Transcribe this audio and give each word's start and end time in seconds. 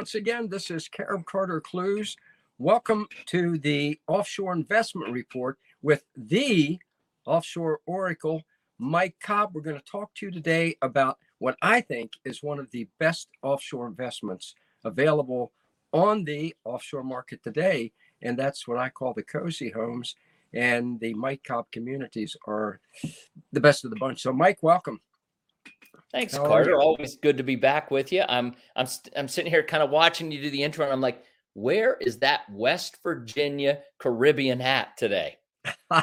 Once 0.00 0.14
again, 0.14 0.48
this 0.48 0.70
is 0.70 0.88
Carib 0.88 1.26
Carter 1.26 1.60
Clews. 1.60 2.16
Welcome 2.56 3.06
to 3.26 3.58
the 3.58 4.00
Offshore 4.08 4.54
Investment 4.54 5.12
Report 5.12 5.58
with 5.82 6.04
the 6.16 6.78
Offshore 7.26 7.80
Oracle, 7.84 8.42
Mike 8.78 9.16
Cobb. 9.22 9.50
We're 9.52 9.60
going 9.60 9.76
to 9.76 9.84
talk 9.84 10.14
to 10.14 10.24
you 10.24 10.32
today 10.32 10.74
about 10.80 11.18
what 11.38 11.58
I 11.60 11.82
think 11.82 12.12
is 12.24 12.42
one 12.42 12.58
of 12.58 12.70
the 12.70 12.88
best 12.98 13.28
offshore 13.42 13.86
investments 13.86 14.54
available 14.84 15.52
on 15.92 16.24
the 16.24 16.56
offshore 16.64 17.04
market 17.04 17.42
today. 17.42 17.92
And 18.22 18.38
that's 18.38 18.66
what 18.66 18.78
I 18.78 18.88
call 18.88 19.12
the 19.12 19.22
cozy 19.22 19.68
homes. 19.68 20.16
And 20.54 20.98
the 20.98 21.12
Mike 21.12 21.44
Cobb 21.46 21.66
communities 21.72 22.38
are 22.46 22.80
the 23.52 23.60
best 23.60 23.84
of 23.84 23.90
the 23.90 23.96
bunch. 23.96 24.22
So, 24.22 24.32
Mike, 24.32 24.62
welcome. 24.62 24.98
Thanks, 26.12 26.36
How 26.36 26.46
Carter. 26.46 26.74
Always 26.74 27.16
good 27.16 27.36
to 27.36 27.42
be 27.42 27.56
back 27.56 27.90
with 27.90 28.12
you. 28.12 28.24
I'm 28.28 28.54
I'm 28.76 28.86
I'm 29.16 29.28
sitting 29.28 29.50
here 29.50 29.62
kind 29.62 29.82
of 29.82 29.90
watching 29.90 30.30
you 30.30 30.42
do 30.42 30.50
the 30.50 30.62
intro, 30.62 30.84
and 30.84 30.92
I'm 30.92 31.00
like, 31.00 31.22
where 31.54 31.96
is 32.00 32.18
that 32.18 32.42
West 32.50 32.98
Virginia 33.02 33.80
Caribbean 33.98 34.60
hat 34.60 34.96
today? 34.96 35.36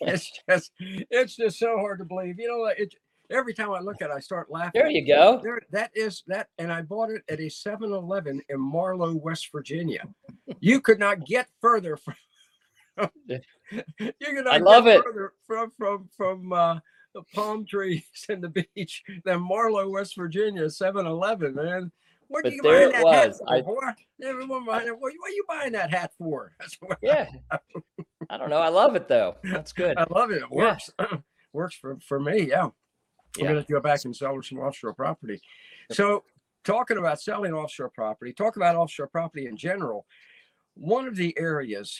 it's 0.00 0.30
just 0.48 0.72
it's 0.78 1.36
just 1.36 1.58
so 1.58 1.78
hard 1.78 1.98
to 2.00 2.04
believe. 2.04 2.38
You 2.38 2.48
know, 2.48 2.64
it 2.66 2.94
every 3.30 3.54
time 3.54 3.70
I 3.70 3.80
look 3.80 4.02
at 4.02 4.10
it, 4.10 4.14
I 4.14 4.20
start 4.20 4.50
laughing. 4.50 4.72
There 4.74 4.90
you 4.90 5.06
go. 5.06 5.40
There, 5.42 5.60
that 5.70 5.90
is 5.94 6.22
that, 6.26 6.48
and 6.58 6.72
I 6.72 6.82
bought 6.82 7.10
it 7.10 7.22
at 7.28 7.38
a 7.38 7.44
7-Eleven 7.44 8.42
in 8.48 8.60
Marlowe, 8.60 9.14
West 9.14 9.48
Virginia. 9.52 10.04
You 10.58 10.80
could 10.80 10.98
not 10.98 11.24
get 11.24 11.46
further 11.60 11.96
from. 12.04 12.14
you 13.28 13.40
could 14.20 14.44
not 14.44 14.54
I 14.54 14.58
love 14.58 14.84
get 14.84 14.98
it. 14.98 15.04
further 15.04 15.32
from 15.46 15.72
from 15.78 16.08
from 16.16 16.52
uh, 16.52 16.80
the 17.14 17.22
palm 17.34 17.64
trees 17.66 18.04
and 18.28 18.42
the 18.42 18.64
beach 18.74 19.02
than 19.24 19.40
Marlowe, 19.40 19.88
West 19.90 20.16
Virginia, 20.16 20.64
7-Eleven, 20.64 21.54
man. 21.54 21.90
What 22.28 22.46
are 22.46 22.50
you 22.50 22.62
there 22.62 22.88
buying 22.88 22.88
it 22.90 22.92
that 22.92 23.04
was. 23.28 23.42
hat 23.48 23.64
for? 23.64 23.74
boy? 23.74 24.26
Everyone 24.28 24.64
buying 24.64 24.86
it. 24.86 24.92
What, 24.92 25.12
what 25.18 25.30
are 25.30 25.34
you 25.34 25.44
buying 25.48 25.72
that 25.72 25.90
hat 25.90 26.12
for? 26.16 26.52
That's 26.60 26.76
what 26.80 26.98
Yeah. 27.02 27.26
I 28.30 28.36
don't 28.36 28.50
know. 28.50 28.58
I 28.58 28.68
love 28.68 28.94
it 28.94 29.08
though. 29.08 29.36
That's 29.42 29.72
good. 29.72 29.98
I 29.98 30.06
love 30.10 30.30
it. 30.30 30.36
It 30.42 30.48
Yeah. 30.52 30.56
works. 30.56 30.90
works 31.52 31.74
for, 31.74 31.98
for 32.06 32.20
me. 32.20 32.42
Yeah. 32.48 32.66
We're 33.36 33.44
Yeah. 33.44 33.52
going 33.52 33.64
to 33.64 33.72
go 33.72 33.80
back 33.80 34.04
and 34.04 34.14
sell 34.14 34.40
some 34.42 34.58
offshore 34.58 34.94
property. 34.94 35.40
So, 35.90 36.22
talking 36.62 36.98
about 36.98 37.20
selling 37.20 37.52
offshore 37.52 37.90
property, 37.90 38.32
talk 38.32 38.54
about 38.54 38.76
offshore 38.76 39.08
property 39.08 39.46
in 39.46 39.56
general. 39.56 40.06
One 40.74 41.08
of 41.08 41.16
the 41.16 41.36
areas, 41.36 41.98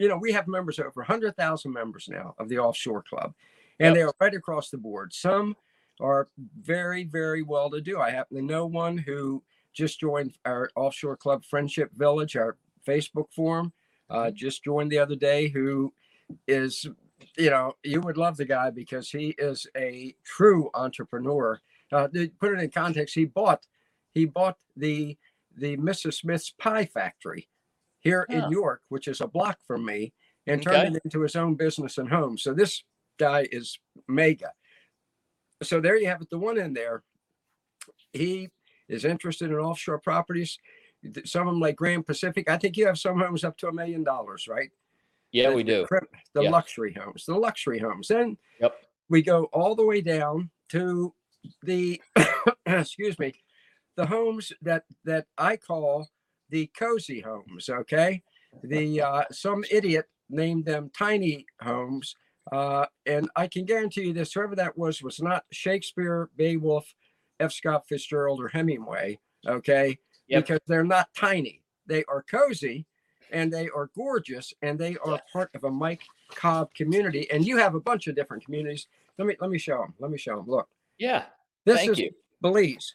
you 0.00 0.08
know, 0.08 0.16
we 0.16 0.32
have 0.32 0.48
members 0.48 0.80
over 0.80 0.90
100,000 0.96 1.72
members 1.72 2.08
now 2.10 2.34
of 2.38 2.48
the 2.48 2.58
offshore 2.58 3.04
club, 3.08 3.32
and 3.80 3.86
Yep. 3.86 3.94
they 3.94 4.02
are 4.02 4.14
right 4.20 4.34
across 4.34 4.70
the 4.70 4.78
board. 4.78 5.12
Some 5.12 5.56
are 6.00 6.28
very, 6.60 7.04
very 7.04 7.42
well 7.42 7.70
to 7.70 7.80
do. 7.80 7.98
I 7.98 8.10
happen 8.10 8.36
to 8.36 8.42
know 8.42 8.66
one 8.66 8.96
who 8.98 9.42
just 9.72 9.98
joined 10.00 10.36
our 10.44 10.70
offshore 10.76 11.16
club 11.16 11.44
friendship 11.44 11.90
village, 11.94 12.36
our 12.36 12.56
Facebook 12.86 13.32
forum, 13.34 13.72
uh, 14.08 14.30
just 14.30 14.62
joined 14.64 14.90
the 14.92 14.98
other 14.98 15.16
day, 15.16 15.48
who 15.48 15.92
is, 16.46 16.86
you 17.36 17.50
know, 17.50 17.74
you 17.82 18.00
would 18.00 18.16
love 18.16 18.36
the 18.36 18.44
guy 18.44 18.70
because 18.70 19.10
he 19.10 19.34
is 19.38 19.66
a 19.76 20.14
true 20.24 20.70
entrepreneur. 20.74 21.60
Uh, 21.92 22.08
to 22.08 22.28
put 22.40 22.52
it 22.52 22.60
in 22.62 22.70
context, 22.70 23.14
he 23.14 23.24
bought, 23.24 23.66
he 24.12 24.24
bought 24.24 24.56
the 24.76 25.16
the 25.56 25.76
Mrs. 25.78 26.14
Smith's 26.14 26.50
Pie 26.58 26.86
Factory 26.86 27.48
here 27.98 28.24
Huh. 28.30 28.36
in 28.46 28.52
York, 28.52 28.82
which 28.88 29.08
is 29.08 29.20
a 29.20 29.26
block 29.26 29.58
from 29.66 29.84
me, 29.84 30.12
and 30.46 30.62
turned 30.62 30.96
it 30.96 31.02
into 31.04 31.20
his 31.20 31.34
own 31.36 31.54
business 31.56 31.98
and 31.98 32.08
home. 32.08 32.38
So 32.38 32.54
this 32.54 32.82
guy 33.20 33.46
is 33.52 33.78
mega. 34.08 34.50
So 35.62 35.80
there 35.80 35.96
you 35.96 36.06
have 36.08 36.22
it. 36.22 36.30
The 36.30 36.38
one 36.38 36.58
in 36.58 36.72
there, 36.72 37.02
he 38.12 38.48
is 38.88 39.04
interested 39.04 39.50
in 39.50 39.56
offshore 39.56 39.98
properties. 40.00 40.58
Some 41.24 41.46
of 41.46 41.54
them 41.54 41.60
like 41.60 41.76
Grand 41.76 42.06
Pacifica. 42.06 42.52
I 42.52 42.56
think 42.56 42.76
you 42.76 42.86
have 42.86 42.98
some 42.98 43.18
homes 43.20 43.44
up 43.44 43.56
to 43.58 43.68
a 43.68 43.72
million 43.72 44.02
dollars, 44.02 44.48
right? 44.48 44.70
Yeah, 45.32 45.54
we 45.54 45.62
do. 45.62 45.86
The 46.34 46.42
Yeah. 46.42 46.50
luxury 46.50 46.92
homes, 46.94 47.24
the 47.26 47.36
luxury 47.36 47.78
homes. 47.78 48.08
Then 48.08 48.36
Yep. 48.60 48.74
we 49.08 49.22
go 49.22 49.44
all 49.52 49.74
the 49.76 49.84
way 49.84 50.00
down 50.00 50.50
to 50.70 51.14
the, 51.62 52.00
excuse 52.66 53.18
me, 53.18 53.34
the 53.96 54.06
homes 54.06 54.52
that 54.62 54.84
that 55.04 55.26
I 55.36 55.56
call 55.56 56.08
the 56.48 56.66
cozy 56.68 57.20
homes. 57.20 57.68
Okay, 57.68 58.22
the 58.62 59.00
uh, 59.02 59.24
some 59.30 59.64
idiot 59.70 60.06
named 60.28 60.64
them 60.64 60.90
tiny 60.96 61.46
homes, 61.60 62.14
uh, 62.52 62.86
and 63.06 63.28
I 63.36 63.46
can 63.46 63.64
guarantee 63.64 64.02
you 64.06 64.12
this: 64.12 64.32
whoever 64.32 64.56
that 64.56 64.76
was 64.76 65.02
was 65.02 65.20
not 65.20 65.44
Shakespeare, 65.52 66.28
Beowulf, 66.36 66.92
F. 67.38 67.52
Scott 67.52 67.86
Fitzgerald, 67.88 68.40
or 68.40 68.48
Hemingway. 68.48 69.18
Okay, 69.46 69.98
Yep. 70.28 70.44
because 70.46 70.60
they're 70.66 70.84
not 70.84 71.08
tiny; 71.16 71.62
they 71.86 72.04
are 72.04 72.22
cozy, 72.22 72.86
and 73.32 73.52
they 73.52 73.68
are 73.70 73.90
gorgeous, 73.96 74.52
and 74.62 74.78
they 74.78 74.96
are 75.04 75.20
part 75.32 75.50
of 75.54 75.64
a 75.64 75.70
Mike 75.70 76.02
Cobb 76.34 76.72
community. 76.74 77.30
And 77.30 77.46
you 77.46 77.56
have 77.58 77.74
a 77.74 77.80
bunch 77.80 78.06
of 78.06 78.14
different 78.14 78.44
communities. 78.44 78.86
Let 79.18 79.26
me 79.26 79.36
let 79.40 79.50
me 79.50 79.58
show 79.58 79.78
them. 79.78 79.94
Let 79.98 80.10
me 80.10 80.18
show 80.18 80.36
them. 80.36 80.46
Look, 80.48 80.68
Yeah. 80.98 81.24
this 81.64 81.78
Thank 81.78 81.90
is 81.92 81.98
you. 81.98 82.10
Belize. 82.40 82.94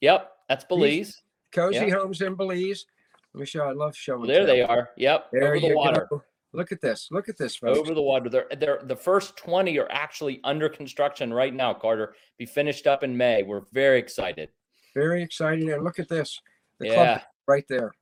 Yep. 0.00 0.32
That's 0.48 0.64
Belize. 0.64 1.22
Cozy 1.52 1.86
Yeah. 1.86 1.90
homes 1.90 2.20
in 2.22 2.34
Belize. 2.34 2.86
Let 3.34 3.40
me 3.40 3.46
show. 3.46 3.64
I 3.64 3.72
love 3.72 3.94
showing. 3.96 4.26
There 4.28 4.46
they 4.46 4.62
are. 4.62 4.90
Yep. 4.96 5.30
There 5.32 5.48
Over 5.48 5.60
the 5.60 5.66
you 5.68 5.76
water. 5.76 6.06
go. 6.08 6.22
Look 6.56 6.72
at 6.72 6.80
this. 6.80 7.08
Look 7.10 7.28
at 7.28 7.36
this, 7.36 7.54
folks. 7.56 7.78
Over 7.78 7.92
the 7.92 8.00
water. 8.00 8.30
They're, 8.30 8.46
they're 8.58 8.80
the 8.82 8.96
first 8.96 9.36
20 9.36 9.78
are 9.78 9.88
actually 9.90 10.40
under 10.42 10.70
construction 10.70 11.32
right 11.32 11.52
now, 11.52 11.74
Carter. 11.74 12.14
Be 12.38 12.46
finished 12.46 12.86
up 12.86 13.04
in 13.04 13.14
May. 13.14 13.42
We're 13.42 13.64
very 13.74 13.98
excited. 13.98 14.48
Very 14.94 15.22
excited. 15.22 15.68
And 15.68 15.84
look 15.84 15.98
at 15.98 16.08
this. 16.08 16.40
The 16.78 16.86
Yeah. 16.86 16.94
club 16.94 17.20
right 17.46 17.64
there. 17.68 17.92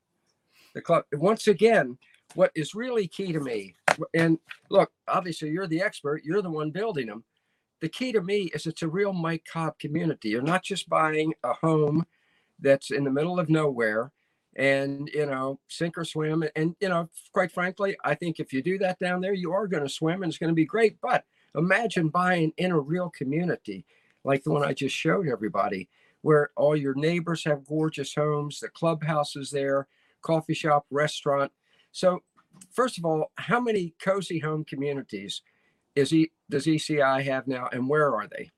The 0.73 0.83
club. 0.83 1.05
Once 1.15 1.49
again, 1.49 1.99
what 2.37 2.53
is 2.55 2.77
really 2.77 3.09
key 3.09 3.33
to 3.33 3.41
me, 3.41 3.75
and 4.15 4.39
look, 4.71 4.91
obviously 5.09 5.51
you're 5.51 5.67
the 5.67 5.83
expert. 5.83 6.23
You're 6.25 6.43
the 6.43 6.51
one 6.51 6.71
building 6.71 7.09
them. 7.09 7.25
The 7.81 7.89
key 7.89 8.13
to 8.13 8.23
me 8.23 8.51
is 8.55 8.67
it's 8.67 8.83
a 8.83 8.89
real 8.89 9.13
Mike 9.13 9.45
Cobb 9.53 9.79
community. 9.81 10.29
You're 10.31 10.43
not 10.43 10.63
just 10.63 10.89
buying 10.89 11.35
a 11.43 11.53
home 11.55 12.07
that's 12.61 12.93
in 12.93 13.03
the 13.03 13.11
middle 13.11 13.41
of 13.41 13.49
nowhere 13.49 14.13
and 14.57 15.11
you 15.13 15.27
know 15.27 15.59
sink 15.69 15.99
or 15.99 16.05
swim 16.05 16.45
and 16.55 16.77
you 16.81 16.89
know 16.89 17.09
quite 17.33 17.51
frankly 17.51 17.97
i 18.05 18.15
think 18.15 18.39
if 18.39 18.53
you 18.53 18.63
do 18.63 18.79
that 18.79 18.99
down 18.99 19.21
there 19.21 19.35
you 19.35 19.53
are 19.53 19.67
going 19.67 19.83
to 19.83 19.89
swim 19.89 20.23
and 20.23 20.31
it's 20.31 20.39
going 20.39 20.49
to 20.49 20.55
be 20.55 20.65
great 20.65 20.97
but 21.01 21.25
imagine 21.57 22.09
buying 22.09 22.53
in 22.57 22.71
a 22.71 22.79
real 22.79 23.11
community 23.11 23.85
like 24.25 24.43
the 24.45 24.51
one 24.51 24.65
i 24.65 24.73
just 24.73 24.95
showed 24.95 25.29
everybody 25.29 25.89
where 26.23 26.51
all 26.57 26.77
your 26.77 26.95
neighbors 26.95 27.45
have 27.45 27.67
gorgeous 27.67 28.15
homes 28.15 28.61
the 28.61 28.69
clubhouse 28.69 29.35
is 29.37 29.51
there 29.51 29.89
coffee 30.23 30.55
shop 30.55 30.87
restaurant 30.91 31.51
so 31.91 32.21
first 32.71 32.99
of 32.99 33.05
all 33.05 33.33
how 33.37 33.61
many 33.61 33.95
cozy 34.01 34.39
home 34.39 34.65
communities 34.65 35.43
is 35.97 36.11
he 36.11 36.31
does 36.49 36.67
eci 36.67 36.99
have 36.99 37.47
now 37.49 37.69
and 37.73 37.89
where 37.89 38.15
are 38.15 38.29
they 38.29 38.51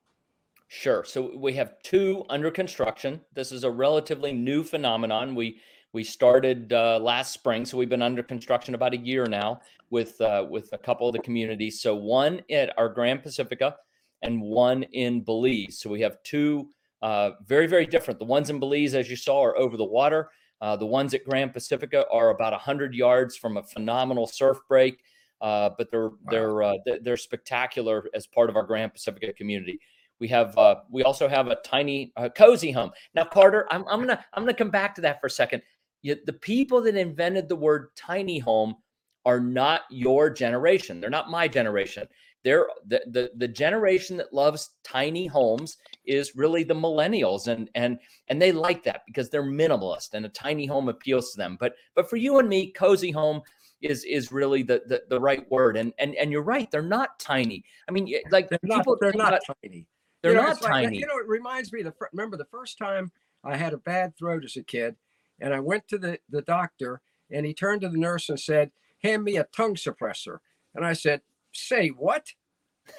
Sure. 0.69 1.05
So 1.05 1.37
we 1.37 1.53
have 1.55 1.81
two 1.85 2.25
under 2.29 2.51
construction. 2.51 3.21
This 3.33 3.53
is 3.53 3.63
a 3.63 3.71
relatively 3.71 4.33
new 4.33 4.65
phenomenon. 4.65 5.37
We 5.37 5.61
we 5.97 6.05
started 6.05 6.75
uh, 6.75 6.99
last 7.01 7.33
spring, 7.33 7.65
so 7.65 7.79
we've 7.79 7.89
been 7.89 8.03
under 8.03 8.23
construction 8.23 8.75
about 8.75 8.93
a 8.93 8.99
year 8.99 9.25
now 9.25 9.63
with 9.89 10.21
uh, 10.21 10.45
with 10.47 10.69
a 10.75 10.79
couple 10.79 11.09
of 11.09 11.15
the 11.15 11.21
communities. 11.21 11.81
So 11.81 11.95
one 11.97 12.43
at 12.51 12.75
our 12.77 12.91
Grand 12.91 13.23
Pacifica, 13.23 13.75
and 14.21 14.43
one 14.43 14.83
in 14.93 15.23
Belize. 15.23 15.79
So 15.81 15.89
we 15.89 16.03
have 16.03 16.23
two 16.23 16.69
uh, 17.01 17.31
very 17.47 17.67
very 17.67 17.87
different. 17.87 18.21
The 18.21 18.27
ones 18.27 18.51
in 18.51 18.61
Belize, 18.61 18.95
as 18.95 19.09
you 19.09 19.17
saw, 19.17 19.43
are 19.43 19.57
over 19.57 19.79
the 19.79 19.85
water. 19.87 20.29
Uh, 20.61 20.77
the 20.77 20.85
ones 20.85 21.15
at 21.15 21.25
Grand 21.25 21.55
Pacifica 21.55 22.05
are 22.13 22.29
about 22.29 22.53
hundred 22.53 22.95
yards 22.95 23.35
from 23.35 23.57
a 23.57 23.63
phenomenal 23.63 24.27
surf 24.27 24.59
break. 24.69 25.01
Uh, 25.41 25.71
but 25.79 25.91
they're 25.91 26.11
they're 26.31 26.63
uh, 26.63 26.75
they're- 26.85 26.99
they're 27.03 27.17
spectacular 27.17 28.05
as 28.13 28.27
part 28.27 28.51
of 28.51 28.57
our 28.57 28.65
Grand 28.65 28.93
Pacifica 28.93 29.33
community. 29.33 29.81
We 30.19 30.29
have 30.29 30.57
uh, 30.59 30.77
we 30.91 31.03
also 31.05 31.27
have 31.29 31.49
a 31.49 31.57
tiny 31.57 32.13
uh, 32.17 32.29
cozy 32.35 32.71
home. 32.71 32.91
Now, 33.15 33.25
Carter, 33.25 33.67
I'm, 33.71 33.85
I'm 33.89 34.01
gonna 34.01 34.23
I'm 34.35 34.43
gonna 34.43 34.55
come 34.55 34.71
back 34.71 34.95
to 34.97 35.01
that 35.03 35.21
for 35.21 35.27
a 35.27 35.31
second. 35.31 35.63
The 36.05 36.39
people 36.41 36.81
that 36.83 36.97
invented 36.97 37.49
the 37.49 37.57
word 37.57 37.89
tiny 37.97 38.39
home 38.39 38.77
are 39.25 39.41
not 39.41 39.83
your 39.91 40.31
generation. 40.31 41.01
They're 41.01 41.11
not 41.11 41.31
my 41.31 41.49
generation. 41.49 42.07
They're 42.45 42.67
the, 42.87 43.03
the 43.11 43.31
the 43.37 43.49
generation 43.49 44.17
that 44.19 44.33
loves 44.33 44.71
tiny 44.85 45.27
homes 45.27 45.79
is 46.05 46.37
really 46.37 46.63
the 46.63 46.75
millennials, 46.75 47.49
and 47.49 47.69
and 47.75 47.99
and 48.29 48.41
they 48.41 48.53
like 48.53 48.85
that 48.85 49.03
because 49.05 49.29
they're 49.31 49.43
minimalist, 49.43 50.15
and 50.15 50.25
a 50.25 50.29
tiny 50.29 50.65
home 50.65 50.89
appeals 50.89 51.33
to 51.33 51.39
them. 51.39 51.57
But 51.59 51.75
but 51.97 52.09
for 52.09 52.17
you 52.17 52.39
and 52.39 52.49
me, 52.49 52.71
cozy 52.71 53.11
home 53.11 53.43
is 53.83 54.05
is 54.05 54.31
really 54.31 54.63
the 54.63 54.83
the, 54.87 55.03
the 55.11 55.19
right 55.21 55.51
word. 55.51 55.77
And 55.77 55.93
and 55.99 56.15
and 56.15 56.31
you're 56.31 56.43
right, 56.43 56.71
they're 56.71 56.83
not 56.83 57.19
tiny. 57.19 57.65
I 57.89 57.93
mean, 57.93 58.15
like 58.31 58.49
they're 58.49 58.61
not 58.63 58.79
people 58.79 58.97
they're 59.01 59.13
not 59.13 59.29
about- 59.33 59.57
tiny 59.65 59.87
they're 60.23 60.33
You 60.33 60.37
know, 60.39 60.45
not 60.45 60.53
it's 60.53 60.63
like- 60.63 60.71
tiny. 60.85 60.99
you 60.99 61.07
know, 61.07 61.19
it 61.19 61.27
reminds 61.27 61.73
me. 61.73 61.83
The 61.83 61.93
remember 62.13 62.37
the 62.37 62.45
first 62.47 62.79
time 62.79 63.11
I 63.43 63.57
had 63.57 63.73
a 63.73 63.79
bad 63.79 64.17
throat 64.17 64.45
as 64.45 64.55
a 64.57 64.63
kid, 64.63 64.95
and 65.41 65.53
I 65.55 65.61
went 65.61 65.89
to 65.89 65.99
the 65.99 66.19
the 66.31 66.43
doctor, 66.43 67.01
and 67.31 67.45
he 67.47 67.55
turned 67.55 67.81
to 67.83 67.89
the 67.89 67.99
nurse 67.99 68.29
and 68.29 68.39
said, 68.41 68.71
"Hand 69.03 69.25
me 69.25 69.37
a 69.37 69.45
tongue 69.45 69.75
suppressor." 69.77 70.39
And 70.75 70.85
I 70.85 70.93
said, 70.93 71.23
"Say 71.53 71.89
what?" 71.89 72.27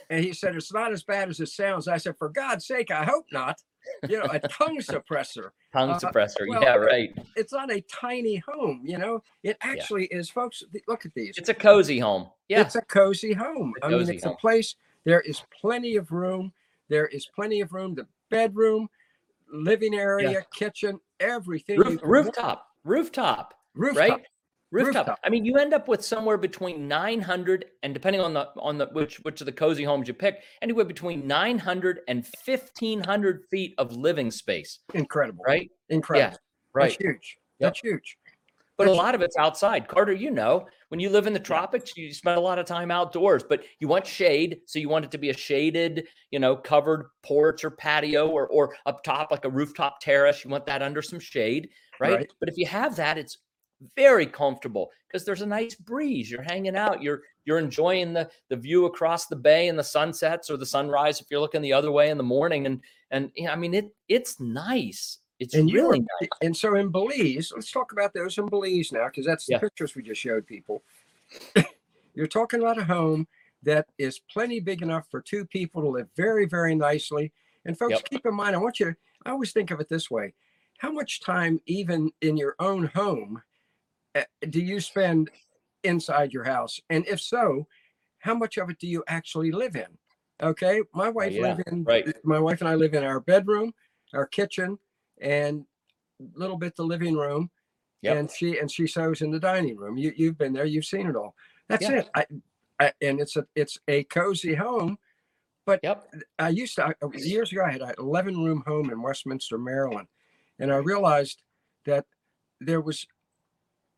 And 0.10 0.24
he 0.24 0.34
said, 0.34 0.56
"It's 0.56 0.74
not 0.74 0.92
as 0.92 1.04
bad 1.04 1.30
as 1.30 1.40
it 1.40 1.48
sounds." 1.48 1.88
I 1.88 1.98
said, 1.98 2.18
"For 2.18 2.30
God's 2.30 2.66
sake, 2.68 2.92
I 2.92 3.04
hope 3.06 3.26
not." 3.32 3.62
you 4.10 4.18
know, 4.20 4.28
a 4.30 4.40
tongue 4.40 4.78
suppressor. 4.82 5.52
Tongue 5.72 5.92
Uh, 5.92 5.98
suppressor. 6.00 6.46
well, 6.46 6.62
yeah, 6.62 6.76
right. 6.76 7.18
It's 7.38 7.54
not 7.54 7.72
a 7.72 7.80
tiny 7.82 8.36
home, 8.46 8.82
you 8.84 8.98
know. 8.98 9.24
It 9.44 9.56
actually 9.62 10.08
is, 10.08 10.30
folks. 10.30 10.62
Look 10.90 11.06
at 11.06 11.14
these. 11.14 11.38
It's 11.38 11.48
a 11.48 11.54
cozy 11.54 11.98
home. 11.98 12.30
Yeah. 12.50 12.60
It's 12.62 12.76
a 12.76 12.82
cozy 12.82 13.32
home. 13.32 13.74
A 13.78 13.88
cozy 13.90 13.96
I 13.96 14.00
mean, 14.08 14.16
it's 14.16 14.24
home. 14.26 14.34
a 14.34 14.38
place. 14.38 14.76
There 15.06 15.22
is 15.22 15.42
plenty 15.62 15.96
of 15.96 16.12
room. 16.12 16.52
There 16.90 17.08
is 17.08 17.28
plenty 17.34 17.62
of 17.62 17.72
room. 17.72 17.96
The 17.96 18.08
bedroom, 18.30 18.90
living 19.54 19.96
area, 19.96 20.46
kitchen, 20.54 21.00
everything. 21.20 21.78
Roof, 21.80 21.92
you 21.92 21.98
can 22.00 22.10
want. 22.10 22.26
rooftop. 22.26 22.68
Rooftop. 22.84 23.54
Rooftop. 23.76 23.98
right? 23.98 24.22
Rooftop. 24.72 24.96
Rooftop. 25.08 25.20
I 25.24 25.30
mean, 25.30 25.46
you 25.46 25.56
end 25.58 25.74
up 25.74 25.88
with 25.88 26.04
somewhere 26.04 26.38
between 26.38 26.88
900 26.88 27.66
and 27.84 27.94
depending 27.94 28.22
on 28.22 28.34
the 28.34 28.50
on 28.58 28.78
the 28.78 28.88
which 28.88 29.18
which 29.22 29.40
of 29.42 29.46
the 29.46 29.52
cozy 29.52 29.84
homes 29.84 30.08
you 30.08 30.14
pick, 30.14 30.44
anywhere 30.62 30.84
between 30.86 31.26
900 31.26 32.02
and 32.08 32.26
1500 32.46 33.46
feet 33.50 33.74
of 33.78 33.94
living 33.96 34.30
space, 34.32 34.80
Incredible. 34.94 35.44
right? 35.48 35.72
Incredible. 35.90 36.32
Yeah, 36.34 36.38
Right. 36.74 36.90
That's 36.90 37.02
huge. 37.02 37.38
Yep. 37.60 37.68
That's 37.70 37.80
huge. 37.80 38.18
But 38.78 38.84
a 38.84 38.90
That's- 38.92 39.04
lot 39.06 39.16
of 39.16 39.22
it's 39.22 39.38
outside. 39.38 39.88
Carter, 39.88 40.14
you 40.14 40.32
know, 40.32 40.68
when 40.90 41.00
you 41.00 41.10
live 41.10 41.28
in 41.28 41.34
the 41.34 41.40
tropics, 41.40 41.96
you 41.98 42.14
spend 42.14 42.38
a 42.38 42.42
lot 42.42 42.60
of 42.60 42.66
time 42.66 42.92
outdoors, 42.92 43.44
but 43.48 43.64
you 43.80 43.88
want 43.88 44.08
shade. 44.08 44.60
So 44.66 44.80
you 44.80 44.90
want 44.90 45.06
it 45.06 45.12
to 45.12 45.18
be 45.18 45.30
a 45.30 45.38
shaded, 45.38 46.08
you 46.32 46.40
know, 46.40 46.56
covered 46.56 47.10
porch 47.24 47.66
or 47.66 47.72
patio 47.72 48.28
or, 48.30 48.48
or 48.48 48.76
up 48.86 49.04
top, 49.04 49.32
like 49.32 49.46
a 49.46 49.50
rooftop 49.50 50.00
terrace. 50.00 50.44
You 50.44 50.50
want 50.50 50.66
that 50.68 50.82
under 50.82 51.02
some 51.02 51.20
shade, 51.20 51.70
right? 52.00 52.16
Right. 52.16 52.34
But 52.40 52.50
if 52.50 52.58
you 52.58 52.66
have 52.68 52.96
that, 52.96 53.18
it's 53.18 53.38
very 53.96 54.26
comfortable 54.26 54.90
because 55.08 55.26
there's 55.26 55.42
a 55.42 55.46
nice 55.48 55.76
breeze. 55.76 56.32
You're 56.32 56.42
hanging 56.42 56.76
out. 56.76 57.02
You're 57.02 57.22
you're 57.46 57.60
enjoying 57.60 58.14
the 58.14 58.30
the 58.50 58.56
view 58.56 58.86
across 58.86 59.28
the 59.28 59.36
bay 59.36 59.68
and 59.68 59.78
the 59.78 59.84
sunsets 59.84 60.50
or 60.50 60.58
the 60.58 60.66
sunrise 60.66 61.20
if 61.22 61.28
you're 61.30 61.40
looking 61.40 61.62
the 61.62 61.74
other 61.74 61.92
way 61.92 62.10
in 62.10 62.18
the 62.18 62.24
morning. 62.24 62.66
And 62.66 62.82
and 63.12 63.32
you 63.36 63.46
know, 63.46 63.52
I 63.52 63.56
mean 63.56 63.74
it 63.74 63.90
it's 64.08 64.40
nice. 64.40 65.20
It's 65.40 65.54
And 65.54 65.72
really 65.72 66.00
nice. 66.00 66.30
and 66.42 66.56
so 66.56 66.76
in 66.76 66.90
Belize, 66.90 67.52
let's 67.54 67.72
talk 67.72 67.92
about 67.92 68.14
those 68.14 68.38
in 68.38 68.48
Belize 68.48 68.92
now, 68.92 69.06
because 69.06 69.26
that's 69.26 69.46
the 69.46 69.54
Yeah. 69.54 69.60
pictures 69.60 69.96
we 69.96 70.02
just 70.02 70.20
showed 70.22 70.48
people. 70.48 70.84
You're 72.16 72.28
talking 72.28 72.60
about 72.60 72.80
a 72.80 72.84
home 72.84 73.28
that 73.64 73.88
is 73.98 74.20
plenty 74.20 74.60
big 74.60 74.82
enough 74.82 75.08
for 75.12 75.22
two 75.22 75.46
people 75.46 75.82
to 75.82 75.90
live 75.90 76.08
very, 76.16 76.46
very 76.46 76.74
nicely. 76.74 77.32
And 77.66 77.78
folks, 77.78 77.94
Yep. 77.94 78.10
keep 78.10 78.26
in 78.26 78.34
mind, 78.34 78.56
I 78.56 78.60
want 78.60 78.80
you 78.80 78.88
to, 78.88 78.98
I 79.26 79.32
always 79.32 79.52
think 79.52 79.72
of 79.72 79.80
it 79.80 79.90
this 79.90 80.10
way. 80.10 80.34
How 80.80 80.92
much 80.92 81.22
time, 81.22 81.60
even 81.66 82.12
in 82.22 82.38
your 82.38 82.56
own 82.60 82.86
home, 82.88 83.42
uh, 84.16 84.24
do 84.50 84.62
you 84.62 84.80
spend 84.80 85.30
inside 85.84 86.34
your 86.34 86.44
house? 86.44 86.80
And 86.90 87.08
if 87.08 87.22
so, 87.22 87.68
how 88.20 88.34
much 88.34 88.58
of 88.58 88.70
it 88.70 88.80
do 88.80 88.88
you 88.88 89.04
actually 89.08 89.52
live 89.52 89.76
in? 89.76 89.98
Okay. 90.42 90.82
My 90.94 91.10
wife 91.10 91.34
yeah, 91.34 91.42
live 91.42 91.62
in 91.68 91.84
right. 91.84 92.16
my 92.24 92.40
wife 92.40 92.62
and 92.62 92.70
I 92.70 92.76
live 92.76 92.94
in 92.94 93.04
our 93.04 93.20
bedroom, 93.20 93.74
our 94.14 94.26
kitchen, 94.28 94.78
and 95.22 95.66
a 96.22 96.38
little 96.40 96.58
bit 96.58 96.76
the 96.76 96.84
living 96.84 97.16
room. 97.16 97.50
Yep. 98.04 98.18
And 98.18 98.32
she 98.32 98.60
and 98.60 98.70
she 98.72 98.86
sews 98.88 99.22
in 99.22 99.32
the 99.32 99.40
dining 99.40 99.76
room. 99.78 99.98
You 99.98 100.14
you've 100.16 100.38
been 100.38 100.54
there, 100.54 100.66
you've 100.66 100.86
seen 100.86 101.08
it 101.08 101.16
all. 101.16 101.34
That's 101.68 101.84
Yeah. 101.84 102.00
it. 102.00 102.10
I, 102.16 102.26
I 102.80 102.92
and 103.02 103.20
it's 103.20 103.36
a 103.36 103.46
it's 103.56 103.78
a 103.88 104.04
cozy 104.06 104.54
home. 104.56 104.98
Yep. 105.84 106.08
I 106.40 106.50
used 106.50 106.76
to 106.76 106.86
I, 106.86 106.94
years 107.16 107.52
ago. 107.52 107.64
I 107.66 107.72
had 107.72 107.82
an 107.82 107.94
11 108.00 108.42
room 108.42 108.64
home 108.66 108.90
in 108.90 109.02
Westminster, 109.02 109.58
Maryland, 109.58 110.08
and 110.60 110.72
I 110.72 110.78
realized 110.78 111.42
that 111.86 112.06
there 112.62 112.80
was. 112.82 113.06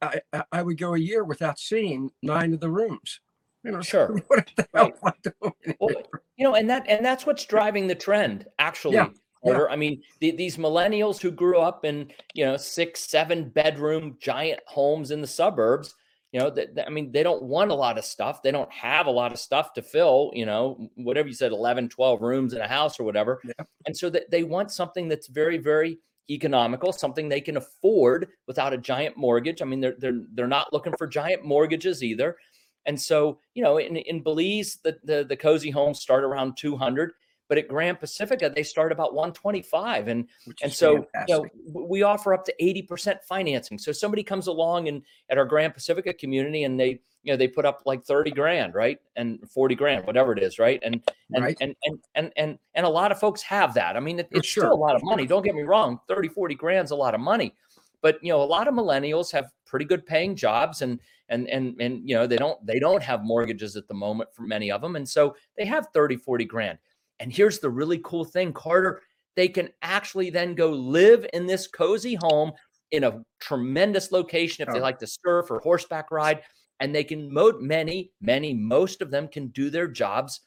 I, 0.01 0.21
I- 0.53 0.61
would 0.63 0.77
go 0.77 0.93
a 0.95 0.97
year 0.97 1.25
without 1.25 1.59
seeing 1.59 2.09
nine 2.23 2.53
of 2.53 2.61
the 2.61 2.69
rooms. 2.71 3.19
You 3.63 3.71
know, 3.71 3.81
Sure. 3.93 4.17
what 4.27 4.49
the 4.55 4.65
hell 4.73 4.85
Right. 4.85 4.95
am 5.03 5.13
I 5.13 5.29
doing? 5.41 5.75
Well, 5.79 6.03
you 6.37 6.45
know, 6.45 6.55
and 6.55 6.69
that 6.69 6.85
and 6.87 7.05
that's 7.05 7.25
what's 7.25 7.43
driving 7.45 7.85
the 7.87 7.95
trend, 7.95 8.47
actually. 8.59 8.95
Yeah, 8.95 9.09
yeah. 9.43 9.65
I 9.69 9.75
mean, 9.75 10.01
the, 10.19 10.31
these 10.31 10.57
millennials 10.57 11.19
who 11.19 11.31
grew 11.31 11.59
up 11.59 11.85
in 11.85 12.11
you 12.33 12.45
know 12.45 12.57
six, 12.57 13.01
seven 13.01 13.49
bedroom 13.49 14.17
giant 14.19 14.59
homes 14.67 15.11
in 15.11 15.21
the 15.21 15.27
suburbs. 15.27 15.95
You 16.31 16.39
know, 16.39 16.55
I 16.85 16.91
mean, 16.91 17.11
they 17.11 17.23
don't 17.23 17.41
want 17.41 17.71
a 17.71 17.75
lot 17.75 17.97
of 17.97 18.05
stuff. 18.05 18.43
They 18.43 18.51
don't 18.51 18.71
have 18.71 19.07
a 19.07 19.11
lot 19.11 19.31
of 19.31 19.39
stuff 19.39 19.73
to 19.73 19.81
fill. 19.81 20.31
You 20.35 20.45
know, 20.45 20.89
whatever 20.95 21.27
you 21.27 21.33
said, 21.33 21.51
11, 21.51 21.89
12 21.89 22.21
rooms 22.21 22.53
in 22.53 22.61
a 22.61 22.67
house 22.67 22.99
or 22.99 23.03
whatever. 23.03 23.41
Yeah. 23.43 23.65
And 23.87 23.97
so 23.97 24.11
that 24.11 24.29
they 24.29 24.43
want 24.43 24.71
something 24.71 25.07
that's 25.07 25.27
very, 25.27 25.57
very 25.57 25.97
economical, 26.29 26.93
something 26.93 27.27
they 27.27 27.41
can 27.41 27.57
afford 27.57 28.27
without 28.47 28.73
a 28.73 28.77
giant 28.77 29.17
mortgage. 29.17 29.61
I 29.61 29.65
mean, 29.65 29.79
they're 29.79 29.95
they're 29.97 30.21
they're 30.33 30.47
not 30.47 30.71
looking 30.71 30.93
for 30.97 31.07
giant 31.07 31.43
mortgages 31.43 32.03
either. 32.03 32.37
And 32.85 32.99
so, 32.99 33.39
you 33.53 33.63
know, 33.63 33.77
in, 33.77 33.97
in 33.97 34.21
Belize, 34.21 34.79
the, 34.83 34.97
the 35.03 35.25
the 35.27 35.37
cozy 35.37 35.69
homes 35.69 35.99
start 35.99 36.23
around 36.23 36.57
200, 36.57 37.11
but 37.49 37.57
at 37.57 37.67
Grand 37.67 37.99
Pacifica, 37.99 38.51
they 38.55 38.61
start 38.61 38.91
about 38.91 39.15
125. 39.15 40.07
And 40.07 40.27
and 40.61 40.71
so, 40.71 41.07
you 41.27 41.35
know, 41.35 41.45
we 41.73 42.03
offer 42.03 42.33
up 42.33 42.45
to 42.45 42.53
80% 42.61 43.17
financing. 43.27 43.79
So 43.79 43.91
somebody 43.91 44.23
comes 44.23 44.45
along 44.47 44.87
and 44.87 45.01
at 45.29 45.39
our 45.39 45.45
Grand 45.45 45.73
Pacifica 45.73 46.13
community 46.13 46.63
and 46.63 46.79
they, 46.79 47.01
you 47.23 47.33
know, 47.33 47.37
they 47.37 47.47
put 47.47 47.65
up 47.65 47.81
like 47.87 48.05
30 48.05 48.31
grand, 48.31 48.75
right? 48.75 48.99
And 49.15 49.39
40 49.49 49.73
grand, 49.73 50.05
whatever 50.05 50.31
it 50.31 50.41
is, 50.41 50.59
right? 50.59 50.79
And 50.83 51.01
and 51.33 51.43
Right. 51.43 51.57
and, 51.59 51.75
and 51.83 51.99
and 52.15 52.31
and 52.37 52.59
and 52.75 52.85
a 52.85 52.89
lot 52.89 53.11
of 53.11 53.19
folks 53.19 53.41
have 53.41 53.73
that. 53.73 53.97
I 53.97 53.99
mean, 53.99 54.19
it, 54.19 54.29
it's 54.31 54.47
sure. 54.47 54.65
still 54.65 54.73
a 54.73 54.75
lot 54.75 54.95
of 54.95 55.03
money. 55.03 55.25
Don't 55.25 55.43
get 55.43 55.55
me 55.55 55.63
wrong, 55.63 55.99
30, 56.07 56.29
40 56.29 56.53
grand's 56.53 56.91
a 56.91 56.95
lot 56.95 57.15
of 57.15 57.19
money. 57.19 57.55
But 58.01 58.23
you 58.23 58.31
know, 58.31 58.41
a 58.41 58.45
lot 58.45 58.67
of 58.67 58.75
millennials 58.75 59.31
have 59.31 59.51
pretty 59.65 59.85
good 59.85 60.05
paying 60.05 60.35
jobs 60.35 60.83
and 60.83 60.99
and 61.29 61.47
and 61.49 61.75
and 61.81 62.07
you 62.07 62.15
know, 62.15 62.27
they 62.27 62.37
don't 62.37 62.63
they 62.65 62.79
don't 62.79 63.01
have 63.03 63.23
mortgages 63.23 63.75
at 63.75 63.87
the 63.87 63.93
moment 63.93 64.29
for 64.33 64.43
many 64.43 64.71
of 64.71 64.81
them. 64.81 64.95
And 64.95 65.09
so 65.09 65.35
they 65.57 65.65
have 65.65 65.87
30, 65.93 66.17
40 66.17 66.45
grand. 66.45 66.77
And 67.19 67.31
here's 67.31 67.59
the 67.59 67.69
really 67.69 67.99
cool 68.03 68.25
thing, 68.25 68.53
Carter, 68.53 69.01
they 69.35 69.47
can 69.47 69.69
actually 69.81 70.29
then 70.29 70.55
go 70.55 70.69
live 70.69 71.25
in 71.33 71.45
this 71.45 71.67
cozy 71.67 72.15
home 72.15 72.51
in 72.91 73.03
a 73.03 73.21
tremendous 73.39 74.11
location 74.11 74.67
if 74.67 74.73
they 74.73 74.79
Oh. 74.79 74.83
like 74.83 74.99
to 74.99 75.07
surf 75.07 75.51
or 75.51 75.59
horseback 75.59 76.11
ride 76.11 76.41
and 76.79 76.93
they 76.95 77.03
can 77.03 77.31
many 77.61 78.11
many 78.21 78.53
most 78.53 79.01
of 79.01 79.11
them 79.11 79.27
can 79.27 79.47
do 79.49 79.69
their 79.69 79.87
jobs 79.87 80.41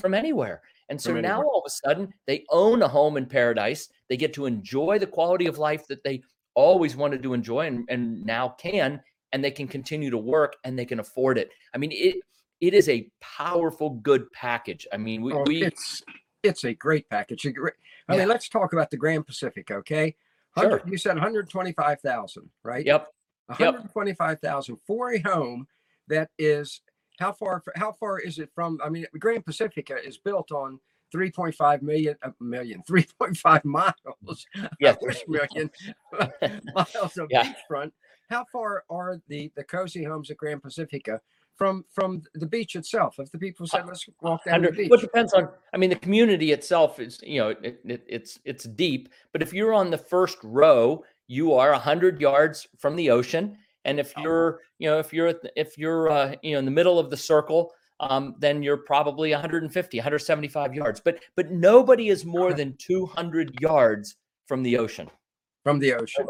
from 0.00 0.14
anywhere. 0.14 0.62
And 0.90 1.00
so 1.00 1.12
now 1.20 1.42
all 1.42 1.58
of 1.58 1.64
a 1.66 1.70
sudden 1.70 2.12
they 2.26 2.44
own 2.50 2.82
a 2.82 2.88
home 2.88 3.16
in 3.16 3.26
paradise 3.26 3.88
they 4.08 4.16
get 4.16 4.32
to 4.34 4.46
enjoy 4.46 4.98
the 4.98 5.06
quality 5.06 5.46
of 5.46 5.58
life 5.58 5.86
that 5.88 6.02
they 6.02 6.22
always 6.54 6.96
wanted 6.96 7.22
to 7.22 7.34
enjoy 7.34 7.66
and, 7.66 7.84
and 7.90 8.24
now 8.24 8.48
can 8.50 9.00
and 9.32 9.44
they 9.44 9.50
can 9.50 9.68
continue 9.68 10.08
to 10.10 10.16
work 10.18 10.56
and 10.64 10.78
they 10.78 10.86
can 10.86 11.00
afford 11.00 11.36
it. 11.36 11.50
I 11.74 11.78
mean 11.78 11.92
it 11.92 12.16
it 12.60 12.74
is 12.74 12.88
a 12.88 13.08
powerful 13.20 13.90
good 13.90 14.30
package 14.32 14.86
i 14.92 14.96
mean 14.96 15.22
we, 15.22 15.32
Oh, 15.32 15.44
we 15.44 15.62
it's 15.62 16.02
it's 16.44 16.64
a 16.64 16.72
great 16.72 17.08
package. 17.10 17.44
A 17.46 17.50
great, 17.52 17.74
I 18.08 18.14
Yeah. 18.14 18.20
mean, 18.20 18.28
let's 18.28 18.48
talk 18.48 18.72
about 18.72 18.90
the 18.92 18.96
Grand 18.96 19.26
Pacifica, 19.26 19.74
okay? 19.74 20.14
Sure. 20.56 20.80
You 20.86 20.96
said 20.96 21.14
125,000, 21.16 22.48
right? 22.62 22.86
yep 22.86 23.08
125,000 23.46 24.76
for 24.86 25.12
a 25.14 25.18
home 25.20 25.66
that 26.06 26.30
is 26.38 26.80
how 27.18 27.32
far 27.32 27.62
how 27.76 27.92
far 27.92 28.18
is 28.20 28.38
it 28.38 28.50
from 28.54 28.78
I 28.84 28.88
mean 28.88 29.06
Grand 29.18 29.44
Pacifica 29.44 29.96
is 30.04 30.18
built 30.18 30.52
on 30.52 30.78
3.5 31.14 31.82
million 31.82 32.14
a 32.22 32.32
million 32.40 32.82
3.5 32.88 33.64
miles 33.64 34.46
Yeah. 34.80 34.94
Million 35.26 35.70
miles 36.74 37.16
of 37.16 37.28
Yeah. 37.30 37.44
beachfront 37.44 37.92
how 38.28 38.44
far 38.52 38.84
are 38.90 39.20
the 39.28 39.50
the 39.56 39.64
cozy 39.64 40.04
homes 40.04 40.30
at 40.30 40.36
Grand 40.36 40.62
Pacifica 40.62 41.20
from 41.58 41.84
from 41.90 42.22
the 42.34 42.46
beach 42.46 42.76
itself 42.76 43.18
if 43.18 43.30
the 43.32 43.38
people 43.38 43.66
said 43.66 43.84
let's 43.86 44.08
walk 44.22 44.44
down 44.44 44.62
the 44.62 44.70
beach 44.72 44.88
Well, 44.90 45.00
depends 45.00 45.34
on. 45.34 45.48
I 45.74 45.76
mean, 45.76 45.90
the 45.90 45.96
community 45.96 46.52
itself 46.52 47.00
is, 47.00 47.20
you 47.22 47.40
know, 47.40 47.48
it, 47.48 47.80
it, 47.84 48.04
it's 48.06 48.38
it's 48.44 48.64
deep. 48.64 49.08
But 49.32 49.42
if 49.42 49.52
you're 49.52 49.74
on 49.74 49.90
the 49.90 49.98
first 49.98 50.38
row, 50.42 51.04
you 51.26 51.52
are 51.54 51.72
hundred 51.74 52.20
yards 52.20 52.66
from 52.78 52.96
the 52.96 53.10
ocean. 53.10 53.58
And 53.84 53.98
if 53.98 54.14
Oh. 54.16 54.22
you're, 54.22 54.60
you 54.78 54.88
know, 54.88 54.98
if 54.98 55.12
you're 55.12 55.34
if 55.56 55.76
you're, 55.76 56.10
uh, 56.10 56.36
you 56.42 56.52
know, 56.52 56.60
in 56.60 56.64
the 56.64 56.70
middle 56.70 56.98
of 56.98 57.10
the 57.10 57.16
circle, 57.16 57.72
um, 58.00 58.36
then 58.38 58.62
you're 58.62 58.76
probably 58.76 59.32
150, 59.32 59.98
175 59.98 60.74
yards. 60.74 61.00
But 61.00 61.20
but 61.34 61.50
nobody 61.50 62.08
is 62.08 62.24
more 62.24 62.54
than 62.54 62.76
200 62.76 63.60
yards 63.60 64.16
from 64.46 64.62
the 64.62 64.78
ocean. 64.78 65.10
from 65.64 65.78
the 65.80 65.92
ocean 65.94 66.24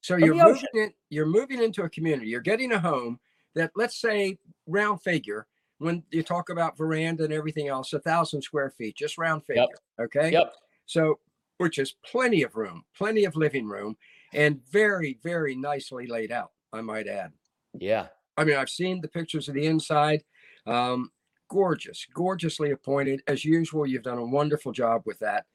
So 0.00 0.14
From 0.14 0.24
you're 0.24 0.34
moving 0.34 0.68
in, 0.74 0.92
you're 1.10 1.26
moving 1.26 1.60
into 1.62 1.82
a 1.82 1.88
community. 1.90 2.30
You're 2.30 2.40
getting 2.40 2.72
a 2.72 2.78
home 2.78 3.18
that, 3.54 3.72
let's 3.74 4.00
say, 4.00 4.38
round 4.66 5.02
figure. 5.02 5.46
When 5.78 6.02
you 6.10 6.22
talk 6.22 6.50
about 6.50 6.76
veranda 6.76 7.24
and 7.24 7.32
everything 7.32 7.68
else, 7.68 7.94
a 7.94 8.00
thousand 8.00 8.42
square 8.42 8.70
feet, 8.70 8.96
just 8.96 9.16
round 9.16 9.46
figure. 9.46 9.64
Okay. 9.98 10.30
Yep. 10.30 10.52
So, 10.84 11.20
which 11.56 11.78
is 11.78 11.94
plenty 12.04 12.42
of 12.42 12.54
room, 12.54 12.84
plenty 12.94 13.24
of 13.24 13.34
living 13.34 13.66
room, 13.66 13.96
and 14.34 14.60
very, 14.70 15.18
very 15.22 15.54
nicely 15.54 16.06
laid 16.06 16.32
out. 16.32 16.50
I 16.72 16.82
might 16.82 17.08
add. 17.08 17.32
Yeah. 17.78 18.08
I 18.36 18.44
mean, 18.44 18.56
I've 18.56 18.70
seen 18.70 19.00
the 19.00 19.08
pictures 19.08 19.48
of 19.48 19.54
the 19.54 19.66
inside. 19.66 20.22
Um, 20.66 21.10
gorgeous, 21.48 22.06
gorgeously 22.14 22.70
appointed. 22.70 23.22
As 23.26 23.44
usual, 23.44 23.86
you've 23.86 24.02
done 24.02 24.18
a 24.18 24.24
wonderful 24.24 24.72
job 24.72 25.02
with 25.04 25.18
that. 25.18 25.46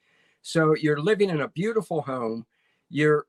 So 0.42 0.76
you're 0.76 1.00
living 1.00 1.30
in 1.30 1.42
a 1.42 1.48
beautiful 1.48 2.02
home. 2.02 2.46
You're 2.90 3.26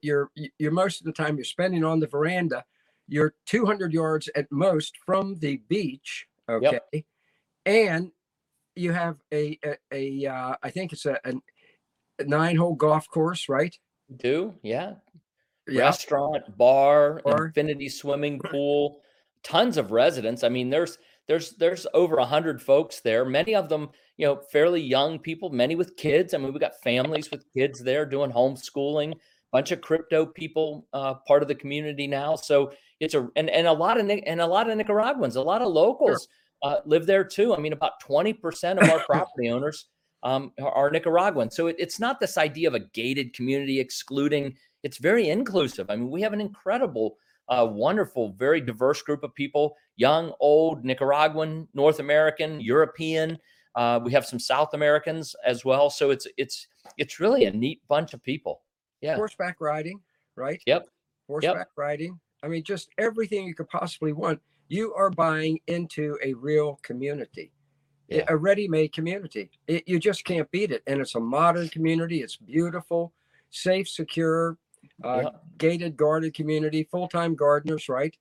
you're 0.00 0.30
you're 0.58 0.72
most 0.72 1.00
of 1.00 1.06
the 1.06 1.12
time 1.12 1.36
you're 1.36 1.44
spending 1.44 1.84
on 1.84 2.00
the 2.00 2.06
veranda. 2.06 2.64
You're 3.08 3.34
200 3.46 3.92
yards 3.92 4.28
at 4.36 4.50
most 4.50 4.96
from 5.04 5.38
the 5.40 5.56
beach. 5.68 6.26
Okay, 6.48 7.04
and 7.66 8.10
you 8.74 8.92
have 8.92 9.16
a 9.32 9.58
a, 9.64 9.76
a 9.92 10.26
uh, 10.26 10.56
I 10.62 10.70
think 10.70 10.92
it's 10.92 11.06
a 11.06 11.18
an 11.26 11.42
nine 12.26 12.56
hole 12.56 12.74
golf 12.74 13.08
course, 13.08 13.48
right? 13.48 13.76
Do 14.16 14.54
yeah, 14.62 14.94
Yeah. 15.68 15.84
restaurant, 15.84 16.56
bar, 16.58 17.20
Bar. 17.24 17.46
infinity 17.46 17.88
swimming 17.88 18.38
pool, 18.40 19.00
tons 19.42 19.76
of 19.76 19.92
residents. 19.92 20.44
I 20.44 20.48
mean, 20.48 20.70
there's 20.70 20.98
there's 21.28 21.52
there's 21.52 21.86
over 21.94 22.16
a 22.18 22.24
hundred 22.26 22.62
folks 22.62 23.00
there. 23.00 23.24
Many 23.24 23.54
of 23.54 23.68
them, 23.68 23.90
you 24.16 24.26
know, 24.26 24.40
fairly 24.52 24.80
young 24.80 25.18
people. 25.18 25.50
Many 25.50 25.74
with 25.76 25.96
kids. 25.96 26.34
I 26.34 26.38
mean, 26.38 26.52
we 26.52 26.58
got 26.58 26.82
families 26.82 27.30
with 27.30 27.44
kids 27.54 27.80
there 27.80 28.04
doing 28.06 28.32
homeschooling. 28.32 29.14
Bunch 29.52 29.70
of 29.70 29.80
crypto 29.80 30.24
people, 30.24 30.86
uh, 30.92 31.14
part 31.28 31.42
of 31.42 31.48
the 31.48 31.54
community 31.54 32.06
now. 32.06 32.36
So 32.36 32.72
it's 33.00 33.14
a 33.14 33.28
and, 33.36 33.50
and 33.50 33.66
a 33.66 33.72
lot 33.72 34.00
of 34.00 34.08
and 34.08 34.40
a 34.40 34.46
lot 34.46 34.70
of 34.70 34.76
Nicaraguans, 34.76 35.36
a 35.36 35.42
lot 35.42 35.62
of 35.62 35.68
locals 35.68 36.26
uh, 36.62 36.76
live 36.86 37.06
there 37.06 37.24
too. 37.24 37.54
I 37.54 37.58
mean, 37.58 37.72
about 37.72 38.00
twenty 38.00 38.32
percent 38.32 38.80
of 38.80 38.88
our 38.88 39.00
property 39.06 39.50
owners 39.50 39.86
um, 40.22 40.52
are, 40.60 40.72
are 40.72 40.90
Nicaraguan. 40.90 41.50
So 41.50 41.66
it, 41.66 41.76
it's 41.78 42.00
not 42.00 42.18
this 42.18 42.38
idea 42.38 42.68
of 42.68 42.74
a 42.74 42.80
gated 42.80 43.34
community 43.34 43.78
excluding 43.78 44.56
it's 44.82 44.98
very 44.98 45.28
inclusive. 45.28 45.90
I 45.90 45.96
mean, 45.96 46.10
we 46.10 46.22
have 46.22 46.32
an 46.32 46.40
incredible, 46.40 47.16
uh, 47.48 47.66
wonderful, 47.70 48.32
very 48.32 48.60
diverse 48.60 49.02
group 49.02 49.22
of 49.22 49.34
people 49.34 49.76
young, 49.96 50.32
old, 50.40 50.84
Nicaraguan, 50.84 51.68
North 51.74 52.00
American, 52.00 52.60
European. 52.60 53.38
Uh, 53.74 54.00
we 54.02 54.12
have 54.12 54.26
some 54.26 54.38
South 54.38 54.74
Americans 54.74 55.34
as 55.44 55.64
well. 55.64 55.88
So 55.90 56.10
it's 56.10 56.26
it's 56.36 56.66
it's 56.98 57.20
really 57.20 57.44
a 57.44 57.50
neat 57.50 57.80
bunch 57.88 58.12
of 58.14 58.22
people. 58.22 58.62
Yeah. 59.02 59.16
Horseback 59.16 59.56
riding, 59.60 60.00
right? 60.36 60.62
Yep. 60.66 60.86
Horseback 61.26 61.68
riding. 61.76 62.18
I 62.42 62.48
mean, 62.48 62.62
just 62.64 62.88
everything 62.98 63.46
you 63.46 63.54
could 63.54 63.68
possibly 63.68 64.12
want. 64.12 64.40
You 64.68 64.94
are 64.94 65.10
buying 65.10 65.60
into 65.66 66.16
a 66.22 66.32
real 66.34 66.78
community, 66.82 67.52
a- 68.10 68.16
Yeah. 68.18 68.24
a 68.28 68.36
ready-made 68.36 68.92
community. 68.92 69.50
It, 69.66 69.86
you 69.86 69.98
just 69.98 70.24
can't 70.24 70.50
beat 70.50 70.70
it, 70.70 70.82
and 70.86 71.00
it's 71.00 71.14
a 71.14 71.20
modern 71.20 71.68
community. 71.68 72.22
It's 72.22 72.36
beautiful, 72.36 73.12
safe, 73.50 73.88
secure, 73.88 74.56
uh, 75.04 75.20
Yeah. 75.24 75.30
gated, 75.58 75.96
guarded 75.96 76.32
community. 76.34 76.84
Full-time 76.84 77.34
gardeners, 77.34 77.88
right? 77.88 78.16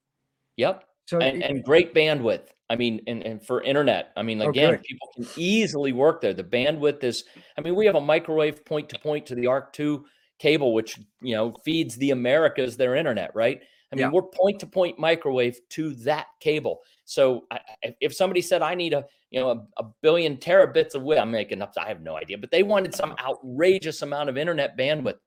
Yep. 0.58 0.84
So 1.06 1.20
And, 1.20 1.42
and 1.44 1.64
great 1.64 1.94
bandwidth. 1.94 2.48
I 2.70 2.76
mean, 2.76 3.02
and, 3.08 3.22
and 3.24 3.46
for 3.46 3.62
internet, 3.64 4.12
I 4.16 4.24
mean, 4.24 4.42
Oh, 4.42 4.50
again, 4.50 4.72
good. 4.72 4.84
people 4.84 5.10
can 5.16 5.28
easily 5.36 5.92
work 5.92 6.22
there. 6.22 6.34
The 6.34 6.44
bandwidth 6.44 7.04
is, 7.04 7.26
I 7.58 7.62
mean, 7.62 7.76
we 7.76 7.86
have 7.86 7.96
a 7.96 8.02
microwave 8.02 8.64
point 8.66 8.88
to 8.90 9.00
point 9.00 9.26
to 9.28 9.36
the 9.36 9.48
ARC 9.48 9.74
2 9.74 10.06
cable, 10.42 10.74
which, 10.74 11.00
you 11.22 11.36
know, 11.36 11.56
feeds 11.64 11.96
the 11.98 12.10
Americas 12.12 12.76
their 12.76 12.96
internet, 12.96 13.30
right? 13.36 13.62
I 13.92 13.96
mean, 13.96 14.06
Yeah. 14.06 14.12
we're 14.12 14.24
point 14.24 14.60
to 14.62 14.66
point 14.66 14.98
microwave 14.98 15.60
to 15.70 15.94
that 15.96 16.28
cable. 16.40 16.82
So 17.06 17.46
I, 17.52 17.60
if 18.00 18.16
somebody 18.16 18.42
said, 18.42 18.62
I 18.62 18.74
need 18.74 18.94
a, 18.94 19.06
you 19.30 19.40
know, 19.40 19.50
a, 19.52 19.84
a 19.84 19.86
billion 20.02 20.38
terabits 20.38 20.96
of 20.96 21.04
width, 21.04 21.22
I'm 21.22 21.30
making 21.30 21.62
up, 21.62 21.74
I 21.78 21.88
have 21.90 22.02
no 22.02 22.16
idea, 22.16 22.38
but 22.40 22.50
they 22.50 22.64
wanted 22.64 22.96
some 22.96 23.16
outrageous 23.20 24.02
amount 24.02 24.30
of 24.30 24.38
internet 24.38 24.78
bandwidth. 24.78 25.20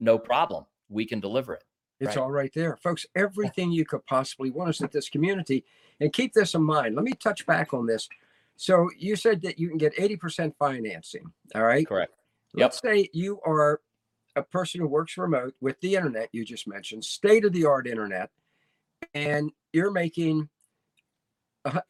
No 0.00 0.18
problem. 0.18 0.64
We 0.88 1.06
can 1.06 1.20
deliver 1.20 1.54
it. 1.54 1.64
It's 2.00 2.08
Right. 2.08 2.18
all 2.18 2.30
right 2.30 2.52
there, 2.54 2.76
folks. 2.82 3.06
Everything 3.14 3.70
you 3.70 3.84
could 3.86 4.04
possibly 4.06 4.50
want 4.50 4.70
is 4.70 4.82
at 4.82 4.92
this 4.92 5.08
community, 5.08 5.64
and 6.00 6.12
keep 6.12 6.34
this 6.34 6.54
in 6.54 6.62
mind. 6.62 6.94
Let 6.94 7.04
me 7.04 7.12
touch 7.12 7.46
back 7.46 7.72
on 7.72 7.86
this. 7.86 8.08
So 8.56 8.90
you 8.98 9.16
said 9.16 9.40
that 9.42 9.58
you 9.58 9.68
can 9.68 9.78
get 9.78 9.94
eighty 9.98 10.16
percent 10.16 10.54
financing. 10.58 11.24
All 11.54 11.64
right. 11.64 11.86
Correct. 11.86 12.12
Let's 12.54 12.80
say 12.80 13.08
you 13.12 13.40
are 13.46 13.80
a 14.36 14.42
person 14.42 14.80
who 14.80 14.86
works 14.86 15.16
remote 15.18 15.54
with 15.60 15.80
the 15.80 15.96
internet 15.96 16.28
you 16.32 16.44
just 16.44 16.68
mentioned, 16.68 17.04
state 17.04 17.44
of 17.44 17.52
the 17.52 17.64
art 17.64 17.86
internet, 17.86 18.30
and 19.14 19.50
you're 19.72 19.90
making 19.90 20.48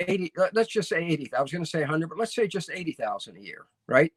eighty. 0.00 0.32
let- 0.36 0.54
Let's 0.54 0.70
just 0.70 0.88
say 0.88 1.04
eighty. 1.04 1.30
I 1.34 1.42
was 1.42 1.52
going 1.52 1.64
to 1.64 1.70
say 1.70 1.82
hundred, 1.82 2.08
but 2.08 2.18
let's 2.18 2.34
say 2.34 2.46
just 2.46 2.70
eighty 2.72 2.92
thousand 2.92 3.36
a 3.36 3.40
year, 3.40 3.66
right? 3.86 4.12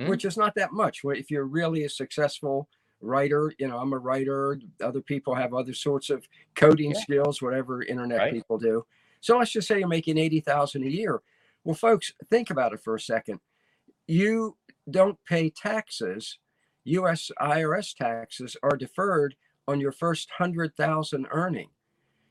Mhm. 0.00 0.08
Which 0.08 0.24
is 0.24 0.36
not 0.36 0.54
that 0.54 0.72
much. 0.72 1.00
If 1.04 1.30
you're 1.30 1.44
really 1.44 1.84
a 1.84 1.88
successful 1.90 2.68
writer, 3.00 3.52
you 3.58 3.68
know, 3.68 3.78
I'm 3.78 3.92
a 3.92 3.98
writer. 3.98 4.58
Other 4.80 5.00
people 5.02 5.34
have 5.34 5.52
other 5.52 5.74
sorts 5.74 6.10
of 6.10 6.26
coding 6.54 6.92
Yeah. 6.92 7.00
skills, 7.00 7.42
whatever 7.42 7.82
internet 7.82 8.18
Right. 8.18 8.32
people 8.32 8.58
do. 8.58 8.86
So 9.20 9.38
let's 9.38 9.50
just 9.50 9.68
say 9.68 9.78
you're 9.80 9.88
making 9.88 10.16
eighty 10.18 10.40
thousand 10.40 10.84
a 10.84 10.90
year. 10.90 11.22
Well, 11.64 11.74
folks, 11.74 12.12
think 12.30 12.50
about 12.50 12.72
it 12.72 12.80
for 12.82 12.94
a 12.94 13.00
second. 13.00 13.40
You 14.06 14.56
don't 14.90 15.18
pay 15.24 15.50
taxes. 15.50 16.38
U.S. 16.84 17.30
IRS 17.40 17.94
taxes 17.94 18.56
are 18.62 18.76
deferred 18.76 19.34
on 19.66 19.80
your 19.80 19.92
first 19.92 20.30
hundred 20.30 20.76
thousand 20.76 21.26
earning. 21.30 21.68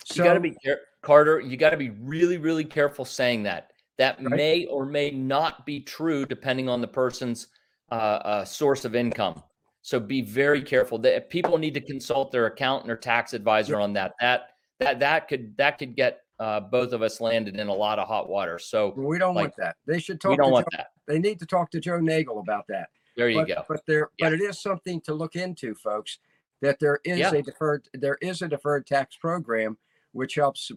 So 0.05 0.24
you 0.24 0.29
got 0.29 0.33
to 0.36 0.39
be 0.39 0.57
Carter. 1.01 1.39
You 1.39 1.57
got 1.57 1.72
to 1.72 1.77
be 1.77 1.91
really, 1.91 2.38
really 2.38 2.65
careful 2.65 3.05
saying 3.05 3.43
that. 3.43 3.72
That 3.98 4.17
Right. 4.17 4.36
may 4.36 4.65
or 4.65 4.86
may 4.86 5.12
not 5.12 5.65
be 5.65 5.79
true 5.79 6.25
depending 6.25 6.67
on 6.67 6.81
the 6.81 6.88
person's 6.88 7.48
uh, 7.91 7.95
uh, 7.95 8.45
source 8.45 8.86
of 8.86 8.95
income. 8.95 9.43
So 9.81 10.00
be 10.00 10.22
very 10.22 10.62
careful. 10.62 10.98
That 11.00 11.29
people 11.29 11.57
need 11.57 11.74
to 11.75 11.81
consult 11.81 12.31
their 12.31 12.48
accountant 12.48 12.91
or 12.91 12.95
tax 12.95 13.33
advisor 13.33 13.79
on 13.79 13.93
that. 13.93 14.13
That 14.19 14.50
that 14.79 15.00
that 15.00 15.27
could 15.27 15.55
that 15.57 15.77
could 15.77 15.95
get 15.95 16.22
uh, 16.39 16.60
both 16.60 16.93
of 16.93 17.01
us 17.01 17.22
landed 17.22 17.57
in 17.57 17.67
a 17.67 17.74
lot 17.74 18.00
of 18.00 18.07
hot 18.07 18.29
water. 18.29 18.57
So 18.60 18.93
we 18.98 19.19
don't 19.19 19.36
like, 19.36 19.43
want 19.43 19.53
that. 19.57 19.75
They 19.86 20.00
should 20.00 20.19
talk. 20.19 20.31
we 20.31 20.38
don't 20.38 20.51
want 20.51 20.67
Joe, 20.72 20.77
that. 20.77 20.88
They 21.07 21.19
need 21.19 21.39
to 21.39 21.45
talk 21.45 21.69
to 21.72 21.79
Joe 21.79 22.00
Nagel 22.00 22.39
about 22.39 22.65
that. 22.69 22.89
There 23.15 23.29
you 23.29 23.39
but, 23.39 23.48
go. 23.48 23.63
But 23.67 23.86
there, 23.86 24.10
Yeah. 24.17 24.27
but 24.29 24.34
it 24.34 24.41
is 24.41 24.60
something 24.60 25.01
to 25.01 25.13
look 25.13 25.36
into, 25.36 25.75
folks. 25.75 26.20
That 26.62 26.79
there 26.79 27.00
is 27.03 27.20
Yeah. 27.20 27.34
a 27.34 27.41
deferred, 27.41 27.89
there 27.93 28.17
is 28.22 28.41
a 28.41 28.48
deferred 28.48 28.88
tax 28.88 29.17
program 29.17 29.77
which 30.13 30.36
helps, 30.36 30.72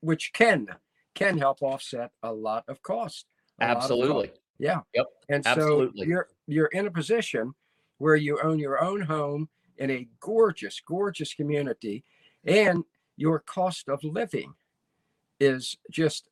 which 0.00 0.32
can 0.32 0.68
can 1.14 1.36
help 1.38 1.60
offset 1.62 2.12
a 2.22 2.32
lot 2.32 2.64
of 2.68 2.80
cost. 2.82 3.26
a 3.58 3.64
lot 3.66 3.70
of 3.70 3.76
cost. 3.78 3.90
Absolutely. 3.90 4.32
Yeah. 4.58 4.80
Yep, 4.94 5.06
And 5.30 5.44
so 5.44 5.50
absolutely. 5.50 6.06
you're 6.06 6.28
you're 6.46 6.66
in 6.68 6.86
a 6.86 6.90
position 6.90 7.54
where 7.98 8.16
you 8.16 8.40
own 8.42 8.58
your 8.58 8.82
own 8.82 9.00
home 9.00 9.48
in 9.78 9.90
a 9.90 10.08
gorgeous, 10.20 10.80
gorgeous 10.80 11.34
community, 11.34 12.04
and 12.44 12.84
your 13.16 13.40
cost 13.40 13.88
of 13.88 14.02
living 14.04 14.54
is 15.40 15.76
just 15.90 16.28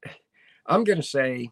I'm 0.66 0.84
gonna 0.84 1.02
say, 1.02 1.50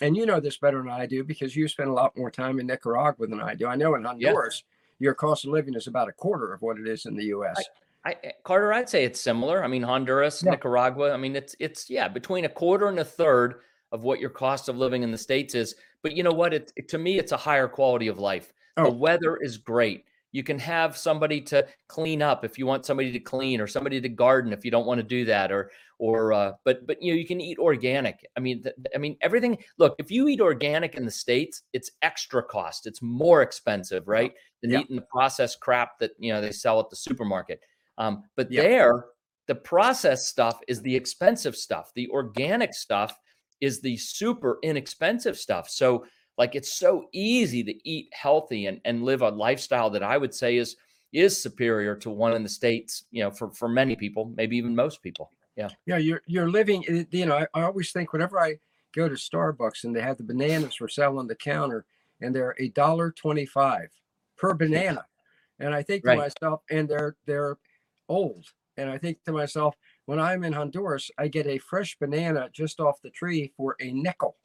and 0.00 0.16
you 0.16 0.26
know 0.26 0.40
this 0.40 0.58
better 0.58 0.78
than 0.78 0.90
I 0.90 1.06
do 1.06 1.24
because 1.24 1.56
you 1.56 1.68
spend 1.68 1.88
a 1.88 1.92
lot 1.92 2.16
more 2.16 2.30
time 2.30 2.58
in 2.60 2.66
Nicaragua 2.66 3.26
than 3.26 3.40
I 3.40 3.54
do. 3.54 3.66
I 3.66 3.76
know 3.76 3.94
in 3.94 4.02
Yeah. 4.02 4.08
Honduras, 4.08 4.64
your 4.98 5.14
cost 5.14 5.44
of 5.44 5.50
living 5.50 5.74
is 5.74 5.86
about 5.86 6.08
a 6.08 6.12
quarter 6.12 6.52
of 6.52 6.62
what 6.62 6.78
it 6.78 6.86
is 6.86 7.06
in 7.06 7.16
the 7.16 7.24
US. 7.26 7.62
I, 8.04 8.10
I- 8.24 8.32
Carter, 8.44 8.72
I'd 8.72 8.88
say 8.88 9.04
it's 9.04 9.20
similar. 9.20 9.64
I 9.64 9.68
mean, 9.68 9.82
Honduras, 9.82 10.42
Yeah. 10.42 10.52
Nicaragua. 10.52 11.12
I 11.12 11.16
mean, 11.16 11.34
it's 11.36 11.56
it's 11.58 11.88
yeah, 11.90 12.08
between 12.08 12.44
a 12.44 12.48
quarter 12.48 12.88
and 12.88 12.98
a 12.98 13.04
third 13.04 13.60
of 13.92 14.02
what 14.02 14.20
your 14.20 14.30
cost 14.30 14.68
of 14.68 14.76
living 14.76 15.02
in 15.02 15.10
the 15.12 15.18
states 15.18 15.54
is. 15.54 15.74
But 16.02 16.12
you 16.12 16.22
know 16.22 16.32
what? 16.32 16.52
It, 16.54 16.72
it- 16.76 16.88
to 16.88 16.98
me, 16.98 17.18
it's 17.18 17.32
a 17.32 17.36
higher 17.36 17.68
quality 17.68 18.08
of 18.08 18.18
life. 18.18 18.52
Oh. 18.76 18.84
The 18.84 18.90
weather 18.90 19.36
is 19.38 19.56
great. 19.56 20.04
You 20.32 20.42
can 20.42 20.58
have 20.58 20.96
somebody 20.96 21.40
to 21.42 21.66
clean 21.88 22.20
up 22.20 22.44
if 22.44 22.58
you 22.58 22.66
want 22.66 22.84
somebody 22.84 23.12
to 23.12 23.20
clean, 23.20 23.60
or 23.60 23.66
somebody 23.66 24.00
to 24.00 24.08
garden 24.08 24.52
if 24.52 24.64
you 24.64 24.70
don't 24.70 24.86
want 24.86 24.98
to 24.98 25.06
do 25.06 25.24
that, 25.26 25.50
or 25.50 25.70
or 25.98 26.32
uh, 26.32 26.52
but 26.64 26.86
but 26.86 27.00
you 27.02 27.12
know 27.12 27.18
you 27.18 27.26
can 27.26 27.40
eat 27.40 27.58
organic. 27.58 28.26
I 28.36 28.40
mean, 28.40 28.62
th- 28.62 28.74
I 28.94 28.98
mean 28.98 29.16
everything. 29.20 29.58
Look, 29.78 29.94
if 29.98 30.10
you 30.10 30.28
eat 30.28 30.40
organic 30.40 30.94
in 30.94 31.04
the 31.04 31.10
states, 31.10 31.62
it's 31.72 31.90
extra 32.02 32.42
cost. 32.42 32.86
It's 32.86 33.00
more 33.00 33.42
expensive, 33.42 34.08
right? 34.08 34.34
Than 34.62 34.74
eating 34.74 34.96
the 34.96 35.02
processed 35.02 35.60
crap 35.60 35.98
that 36.00 36.12
you 36.18 36.32
know 36.32 36.40
they 36.40 36.52
sell 36.52 36.80
at 36.80 36.90
the 36.90 36.96
supermarket. 36.96 37.60
Um, 37.98 38.24
but 38.36 38.50
there, 38.50 39.06
the 39.46 39.54
processed 39.54 40.26
stuff 40.26 40.60
is 40.68 40.82
the 40.82 40.94
expensive 40.94 41.56
stuff. 41.56 41.92
The 41.94 42.08
organic 42.10 42.74
stuff 42.74 43.16
is 43.60 43.80
the 43.80 43.96
super 43.96 44.58
inexpensive 44.62 45.38
stuff. 45.38 45.68
So, 45.70 46.04
like, 46.38 46.54
it's 46.54 46.72
so 46.74 47.08
easy 47.12 47.62
to 47.64 47.88
eat 47.88 48.08
healthy 48.12 48.66
and, 48.66 48.80
and 48.84 49.04
live 49.04 49.22
a 49.22 49.30
lifestyle 49.30 49.90
that 49.90 50.02
I 50.02 50.18
would 50.18 50.34
say 50.34 50.56
is 50.56 50.76
is 51.12 51.40
superior 51.40 51.96
to 51.96 52.10
one 52.10 52.34
in 52.34 52.42
the 52.42 52.48
states. 52.48 53.04
You 53.10 53.24
know, 53.24 53.30
for 53.30 53.50
for 53.52 53.68
many 53.68 53.96
people, 53.96 54.32
maybe 54.36 54.56
even 54.56 54.74
most 54.74 55.02
people. 55.02 55.32
Yeah. 55.56 55.70
Yeah, 55.86 55.96
you're 55.98 56.22
you're 56.26 56.50
living. 56.50 56.84
Eh, 56.88 57.04
you 57.10 57.26
know, 57.26 57.36
I, 57.38 57.46
I 57.54 57.62
always 57.62 57.92
think 57.92 58.12
whenever 58.12 58.38
I 58.38 58.58
go 58.94 59.08
to 59.08 59.14
Starbucks 59.14 59.84
and 59.84 59.94
they 59.94 60.00
have 60.02 60.18
the 60.18 60.24
bananas 60.24 60.74
for 60.76 60.88
sale 60.88 61.18
on 61.18 61.26
the 61.26 61.34
counter, 61.36 61.86
and 62.20 62.34
they're 62.34 62.56
a 62.58 62.68
dollar 62.68 63.12
twenty-five 63.12 63.88
per 64.36 64.54
banana, 64.54 65.06
and 65.58 65.74
I 65.74 65.82
think 65.82 66.04
to 66.04 66.08
Right. 66.08 66.18
myself, 66.18 66.62
and 66.70 66.88
they're 66.88 67.16
they're 67.24 67.56
old, 68.08 68.46
and 68.76 68.90
I 68.90 68.98
think 68.98 69.22
to 69.24 69.32
myself, 69.32 69.76
when 70.04 70.18
I'm 70.20 70.44
in 70.44 70.52
Honduras, 70.52 71.10
I 71.18 71.28
get 71.28 71.46
a 71.46 71.58
fresh 71.58 71.98
banana 71.98 72.50
just 72.52 72.80
off 72.80 73.00
the 73.02 73.10
tree 73.10 73.52
for 73.56 73.76
a 73.80 73.92
nickel. 73.92 74.36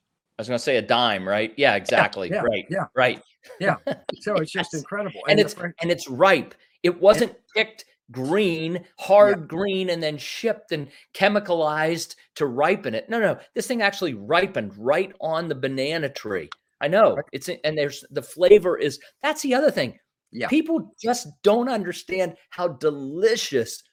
I 0.41 0.43
was 0.43 0.47
going 0.47 0.57
to 0.57 0.63
say 0.63 0.77
a 0.77 0.81
dime, 0.81 1.27
right? 1.27 1.53
Yeah, 1.55 1.75
exactly. 1.75 2.31
yeah, 2.31 2.41
right. 2.41 2.65
yeah. 2.67 2.85
Right. 2.95 3.21
Yeah. 3.59 3.75
So 4.21 4.35
it's 4.37 4.51
just 4.51 4.73
incredible. 4.73 5.21
and 5.27 5.37
the 5.37 5.43
it's 5.43 5.53
and 5.53 5.91
it's 5.91 6.07
ripe. 6.09 6.55
It 6.81 6.99
wasn't 6.99 7.35
picked 7.55 7.85
green, 8.11 8.83
hard 8.97 9.47
green, 9.47 9.91
and 9.91 10.01
then 10.01 10.17
shipped 10.17 10.71
and 10.71 10.87
chemicalized 11.13 12.15
to 12.37 12.47
ripen 12.47 12.95
it. 12.95 13.07
No, 13.07 13.19
no, 13.19 13.37
this 13.53 13.67
thing 13.67 13.83
actually 13.83 14.15
ripened 14.15 14.73
right 14.77 15.11
on 15.21 15.47
the 15.47 15.53
banana 15.55 16.09
tree. 16.09 16.49
I 16.81 16.87
know 16.87 17.15
Right. 17.15 17.25
it's 17.33 17.49
and 17.63 17.77
there's 17.77 18.03
the 18.09 18.23
flavor 18.23 18.77
is 18.77 18.99
that's 19.21 19.43
the 19.43 19.53
other 19.53 19.69
thing. 19.69 19.99
Yeah. 20.31 20.47
People 20.47 20.91
just 20.99 21.27
don't 21.43 21.69
understand 21.69 22.35
how 22.49 22.67
delicious 22.69 23.83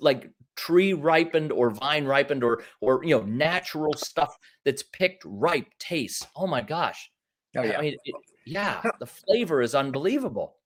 like 0.00 0.30
tree 0.56 0.92
ripened 0.92 1.52
or 1.52 1.70
vine 1.70 2.04
ripened 2.06 2.42
or 2.42 2.62
or 2.80 3.04
you 3.04 3.16
know 3.16 3.24
natural 3.24 3.94
stuff 3.94 4.36
that's 4.64 4.82
picked 4.82 5.22
ripe 5.24 5.68
tastes. 5.78 6.26
Oh 6.34 6.46
my 6.46 6.62
gosh. 6.62 7.10
oh 7.56 7.62
yeah. 7.62 7.78
I 7.78 7.82
mean, 7.82 7.96
it, 8.04 8.14
yeah, 8.44 8.82
the 8.98 9.06
flavor 9.06 9.62
is 9.62 9.74
unbelievable. 9.74 10.56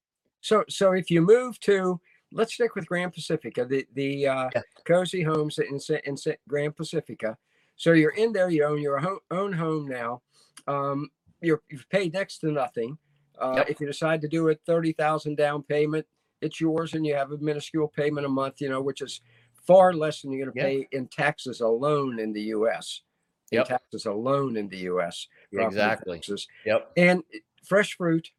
So, 0.40 0.64
so 0.68 0.92
if 0.92 1.10
you 1.10 1.20
move 1.20 1.60
to, 1.60 2.00
let's 2.32 2.54
stick 2.54 2.74
with 2.74 2.86
Grand 2.86 3.12
Pacifica, 3.12 3.64
the 3.64 3.86
the 3.94 4.26
uh, 4.28 4.50
Yeah. 4.54 4.62
cozy 4.86 5.22
homes 5.22 5.58
in, 5.58 5.78
in 6.04 6.16
Grand 6.48 6.76
Pacifica. 6.76 7.36
So 7.76 7.92
you're 7.92 8.10
in 8.12 8.32
there, 8.32 8.50
you 8.50 8.64
own 8.64 8.80
your 8.80 9.00
own 9.30 9.52
home 9.52 9.88
now. 9.88 10.22
Um, 10.66 11.08
you're 11.40 11.62
you've 11.70 11.88
paid 11.88 12.12
next 12.12 12.38
to 12.38 12.52
nothing. 12.52 12.98
Uh, 13.40 13.54
Yep. 13.56 13.70
If 13.70 13.80
you 13.80 13.86
decide 13.86 14.20
to 14.22 14.28
do 14.28 14.48
it, 14.48 14.60
thirty 14.66 14.92
thousand 14.92 15.36
down 15.36 15.62
payment, 15.62 16.06
it's 16.42 16.60
yours, 16.60 16.94
and 16.94 17.06
you 17.06 17.14
have 17.14 17.32
a 17.32 17.38
minuscule 17.38 17.88
payment 17.88 18.26
a 18.26 18.28
month. 18.28 18.60
You 18.60 18.68
know, 18.68 18.82
which 18.82 19.00
is 19.00 19.22
far 19.66 19.92
less 19.92 20.22
than 20.22 20.32
you're 20.32 20.46
going 20.46 20.54
to 20.54 20.60
Yeah. 20.60 20.66
pay 20.84 20.88
in 20.96 21.08
taxes 21.08 21.60
alone 21.60 22.18
in 22.18 22.32
the 22.32 22.42
U.S. 22.58 23.02
In 23.52 23.58
Yep. 23.58 23.68
taxes 23.68 24.06
alone 24.06 24.56
in 24.56 24.68
the 24.68 24.78
U.S. 24.78 25.26
Exactly. 25.52 26.18
taxes 26.18 26.46
Yep. 26.64 26.92
and 26.96 27.22
fresh 27.64 27.96
fruit, 27.96 28.30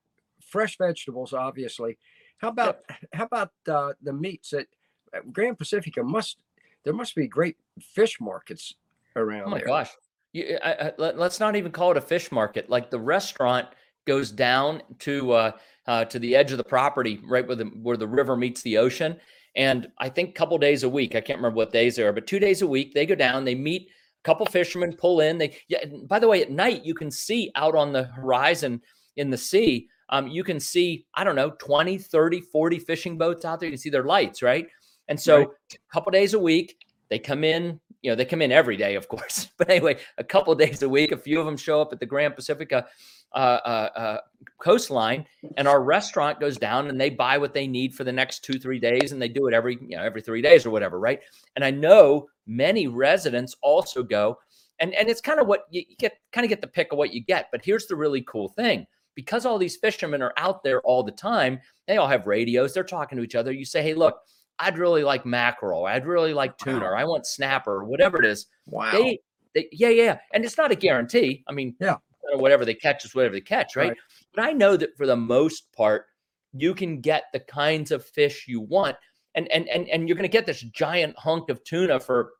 fresh 0.41 0.77
vegetables, 0.77 1.33
obviously. 1.33 1.97
How 2.37 2.49
about 2.49 2.79
how 3.13 3.25
about 3.25 3.51
uh, 3.67 3.93
the 4.01 4.13
meats 4.13 4.53
at 4.53 4.67
at 5.13 5.31
Grand 5.31 5.57
Pacifica? 5.57 6.03
Must 6.03 6.37
there 6.83 6.93
must 6.93 7.15
be 7.15 7.27
great 7.27 7.57
fish 7.79 8.19
markets 8.19 8.73
around 9.15 9.47
Oh 9.47 9.49
my 9.49 9.57
there. 9.59 9.67
gosh. 9.67 9.89
You, 10.33 10.57
I, 10.63 10.71
I, 10.73 10.91
let, 10.97 11.19
us 11.19 11.39
not 11.39 11.55
even 11.57 11.71
call 11.71 11.91
it 11.91 11.97
a 11.97 12.01
fish 12.01 12.31
market. 12.31 12.69
Like 12.69 12.89
the 12.89 12.99
restaurant 12.99 13.67
goes 14.05 14.31
down 14.31 14.81
to 14.99 15.33
uh, 15.33 15.51
uh, 15.87 16.05
to 16.05 16.19
the 16.19 16.35
edge 16.35 16.51
of 16.51 16.57
the 16.57 16.63
property, 16.63 17.19
right 17.23 17.45
where 17.45 17.55
the 17.57 17.65
where 17.65 17.97
the 17.97 18.07
river 18.07 18.35
meets 18.37 18.61
the 18.61 18.77
ocean. 18.77 19.19
And 19.55 19.87
I 19.97 20.09
think 20.09 20.29
a 20.29 20.33
couple 20.33 20.57
days 20.57 20.83
a 20.83 20.89
week, 20.89 21.15
I 21.15 21.21
can't 21.21 21.39
remember 21.39 21.57
what 21.57 21.73
days 21.73 21.95
they 21.95 22.03
are, 22.03 22.13
but 22.13 22.27
two 22.27 22.39
days 22.39 22.61
a 22.61 22.67
week, 22.67 22.93
they 22.93 23.05
go 23.05 23.15
down, 23.15 23.43
they 23.43 23.55
meet 23.55 23.89
a 23.89 24.23
couple 24.23 24.45
fishermen, 24.45 24.93
pull 24.93 25.19
in. 25.21 25.37
They 25.37 25.57
yeah. 25.67 25.83
By 26.07 26.19
the 26.19 26.27
way, 26.27 26.41
at 26.41 26.51
night 26.51 26.85
you 26.85 26.93
can 26.93 27.11
see 27.11 27.51
out 27.55 27.75
on 27.75 27.91
the 27.91 28.03
horizon 28.03 28.81
in 29.17 29.29
the 29.29 29.37
sea. 29.37 29.89
Um, 30.09 30.27
you 30.27 30.43
can 30.43 30.59
see, 30.59 31.05
I 31.15 31.23
don't 31.23 31.35
know, 31.35 31.51
20, 31.51 31.97
30, 31.97 32.41
40 32.41 32.79
fishing 32.79 33.17
boats 33.17 33.45
out 33.45 33.59
there. 33.59 33.67
You 33.67 33.73
can 33.73 33.79
see 33.79 33.89
their 33.89 34.03
lights, 34.03 34.41
right? 34.41 34.67
And 35.07 35.19
so 35.19 35.37
Right. 35.39 35.47
a 35.73 35.93
couple 35.93 36.11
days 36.11 36.33
a 36.33 36.39
week, 36.39 36.77
they 37.09 37.19
come 37.19 37.43
in, 37.43 37.79
you 38.01 38.09
know, 38.09 38.15
they 38.15 38.25
come 38.25 38.41
in 38.41 38.51
every 38.51 38.77
day, 38.77 38.95
of 38.95 39.07
course. 39.07 39.47
But 39.57 39.69
anyway, 39.69 39.97
a 40.17 40.23
couple 40.23 40.55
days 40.55 40.81
a 40.81 40.89
week, 40.89 41.11
a 41.11 41.17
few 41.17 41.39
of 41.39 41.45
them 41.45 41.57
show 41.57 41.81
up 41.81 41.93
at 41.93 41.99
the 41.99 42.05
Grand 42.05 42.35
Pacifica 42.35 42.87
uh, 43.33 43.59
uh, 43.63 43.89
uh, 43.95 44.17
coastline, 44.57 45.25
and 45.55 45.67
our 45.67 45.81
restaurant 45.81 46.39
goes 46.39 46.57
down 46.57 46.89
and 46.89 46.99
they 46.99 47.09
buy 47.09 47.37
what 47.37 47.53
they 47.53 47.67
need 47.67 47.93
for 47.93 48.03
the 48.03 48.11
next 48.11 48.43
two, 48.43 48.59
three 48.59 48.79
days, 48.79 49.11
and 49.11 49.21
they 49.21 49.29
do 49.29 49.47
it 49.47 49.53
every, 49.53 49.77
you 49.81 49.95
know, 49.95 50.03
every 50.03 50.21
three 50.21 50.41
days 50.41 50.65
or 50.65 50.71
whatever, 50.71 50.99
right? 50.99 51.19
And 51.55 51.63
I 51.63 51.71
know 51.71 52.27
many 52.47 52.87
residents 52.87 53.55
also 53.61 54.03
go, 54.03 54.37
and 54.79 54.93
and 54.95 55.07
it's 55.07 55.21
kind 55.21 55.39
of 55.39 55.47
what 55.47 55.65
you, 55.69 55.83
you 55.87 55.95
get, 55.97 56.13
kind 56.31 56.43
of 56.43 56.49
get 56.49 56.61
the 56.61 56.67
pick 56.67 56.91
of 56.91 56.97
what 56.97 57.13
you 57.13 57.21
get. 57.21 57.47
But 57.51 57.63
here's 57.63 57.85
the 57.85 57.95
really 57.95 58.23
cool 58.23 58.49
thing: 58.49 58.87
because 59.15 59.45
all 59.45 59.57
these 59.57 59.77
fishermen 59.77 60.21
are 60.21 60.33
out 60.37 60.63
there 60.63 60.81
all 60.81 61.03
the 61.03 61.11
time, 61.11 61.59
they 61.87 61.97
all 61.97 62.07
have 62.07 62.27
radios, 62.27 62.73
they're 62.73 62.83
talking 62.83 63.17
to 63.17 63.23
each 63.23 63.35
other. 63.35 63.51
You 63.51 63.65
say, 63.65 63.83
hey, 63.83 63.93
look. 63.93 64.19
I'd 64.59 64.77
really 64.77 65.03
like 65.03 65.25
mackerel. 65.25 65.85
I'd 65.85 66.05
really 66.05 66.33
like 66.33 66.57
tuna. 66.57 66.85
Or 66.85 66.95
I 66.95 67.03
want 67.03 67.25
snapper, 67.25 67.83
whatever 67.83 68.19
it 68.19 68.25
is 68.25 68.45
Wow. 68.67 68.91
they, 68.91 69.19
they 69.55 69.67
yeah 69.71 69.89
yeah 69.89 70.19
and 70.33 70.45
it's 70.45 70.57
not 70.57 70.71
a 70.71 70.75
guarantee 70.75 71.43
i 71.47 71.51
mean 71.51 71.75
Yeah. 71.79 71.97
whatever 72.35 72.63
they 72.63 72.73
catch 72.75 73.03
is 73.03 73.13
whatever 73.13 73.33
they 73.33 73.41
catch 73.41 73.75
right? 73.75 73.89
Right. 73.89 73.97
but 74.33 74.45
i 74.45 74.51
know 74.53 74.77
that 74.77 74.95
for 74.95 75.05
the 75.05 75.15
most 75.17 75.71
part 75.75 76.05
you 76.53 76.73
can 76.73 77.01
get 77.01 77.23
the 77.33 77.39
kinds 77.39 77.91
of 77.91 78.05
fish 78.05 78.45
you 78.47 78.61
want 78.61 78.95
and 79.35 79.51
and 79.51 79.67
and, 79.67 79.89
and 79.89 80.07
you're 80.07 80.15
going 80.15 80.23
to 80.29 80.37
get 80.37 80.45
this 80.45 80.61
giant 80.61 81.17
hunk 81.17 81.49
of 81.49 81.61
tuna 81.65 81.99
for 81.99 82.31